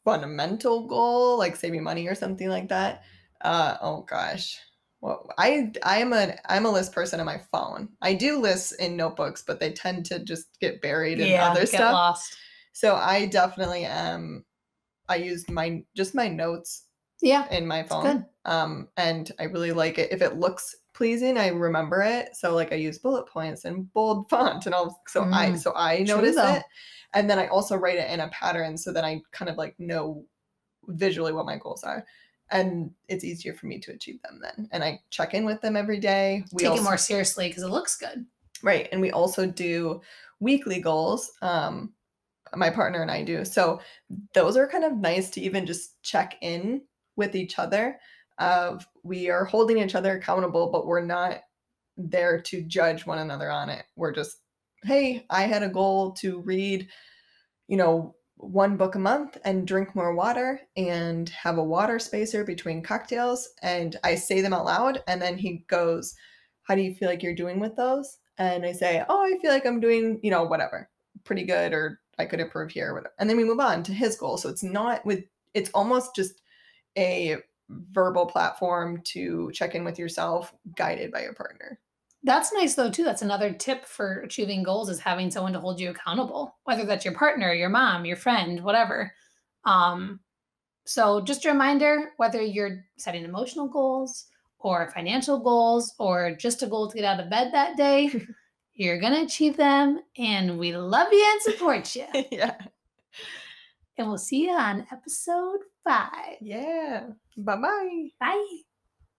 [0.03, 3.03] fundamental goal, like saving money or something like that.
[3.41, 4.59] Uh, oh gosh.
[5.01, 7.89] Well, I I'm a I'm a list person on my phone.
[8.01, 11.47] I do lists in notebooks, but they tend to just get buried in yeah.
[11.47, 11.93] other get stuff.
[11.93, 12.37] lost.
[12.73, 14.45] So I definitely am.
[15.09, 16.85] I used my just my notes
[17.21, 17.47] Yeah.
[17.51, 18.25] in my phone.
[18.45, 20.11] Um, and I really like it.
[20.11, 22.35] If it looks pleasing, I remember it.
[22.35, 25.01] So like I use bullet points and bold font and all.
[25.07, 26.55] So I Mm, so I notice though.
[26.55, 26.63] it,
[27.13, 29.75] and then I also write it in a pattern so that I kind of like
[29.79, 30.25] know
[30.87, 32.05] visually what my goals are.
[32.51, 34.67] And it's easier for me to achieve them then.
[34.71, 36.43] And I check in with them every day.
[36.51, 38.25] We Take also, it more seriously because it looks good.
[38.61, 38.89] Right.
[38.91, 40.01] And we also do
[40.39, 41.31] weekly goals.
[41.41, 41.93] Um,
[42.55, 43.45] my partner and I do.
[43.45, 43.79] So
[44.33, 46.81] those are kind of nice to even just check in
[47.15, 47.99] with each other.
[48.37, 51.41] Of we are holding each other accountable, but we're not
[51.95, 53.85] there to judge one another on it.
[53.95, 54.37] We're just,
[54.83, 56.87] hey, I had a goal to read,
[57.67, 62.43] you know, one book a month and drink more water and have a water spacer
[62.43, 63.49] between cocktails.
[63.61, 65.03] And I say them out loud.
[65.07, 66.15] And then he goes,
[66.63, 68.17] How do you feel like you're doing with those?
[68.37, 70.89] And I say, Oh, I feel like I'm doing, you know, whatever,
[71.23, 73.13] pretty good, or I could improve here, whatever.
[73.19, 74.37] And then we move on to his goal.
[74.37, 75.23] So it's not with,
[75.53, 76.41] it's almost just
[76.97, 77.37] a
[77.69, 81.79] verbal platform to check in with yourself, guided by your partner.
[82.23, 83.03] That's nice though too.
[83.03, 87.05] That's another tip for achieving goals is having someone to hold you accountable, whether that's
[87.05, 89.11] your partner, your mom, your friend, whatever.
[89.65, 90.19] Um,
[90.85, 94.27] so just a reminder, whether you're setting emotional goals
[94.59, 98.11] or financial goals or just a goal to get out of bed that day,
[98.73, 102.05] you're gonna achieve them, and we love you and support you.
[102.31, 102.55] yeah.
[103.97, 106.37] and we'll see you on episode five.
[106.39, 107.07] Yeah.
[107.37, 108.07] Bye bye.
[108.19, 108.61] Bye.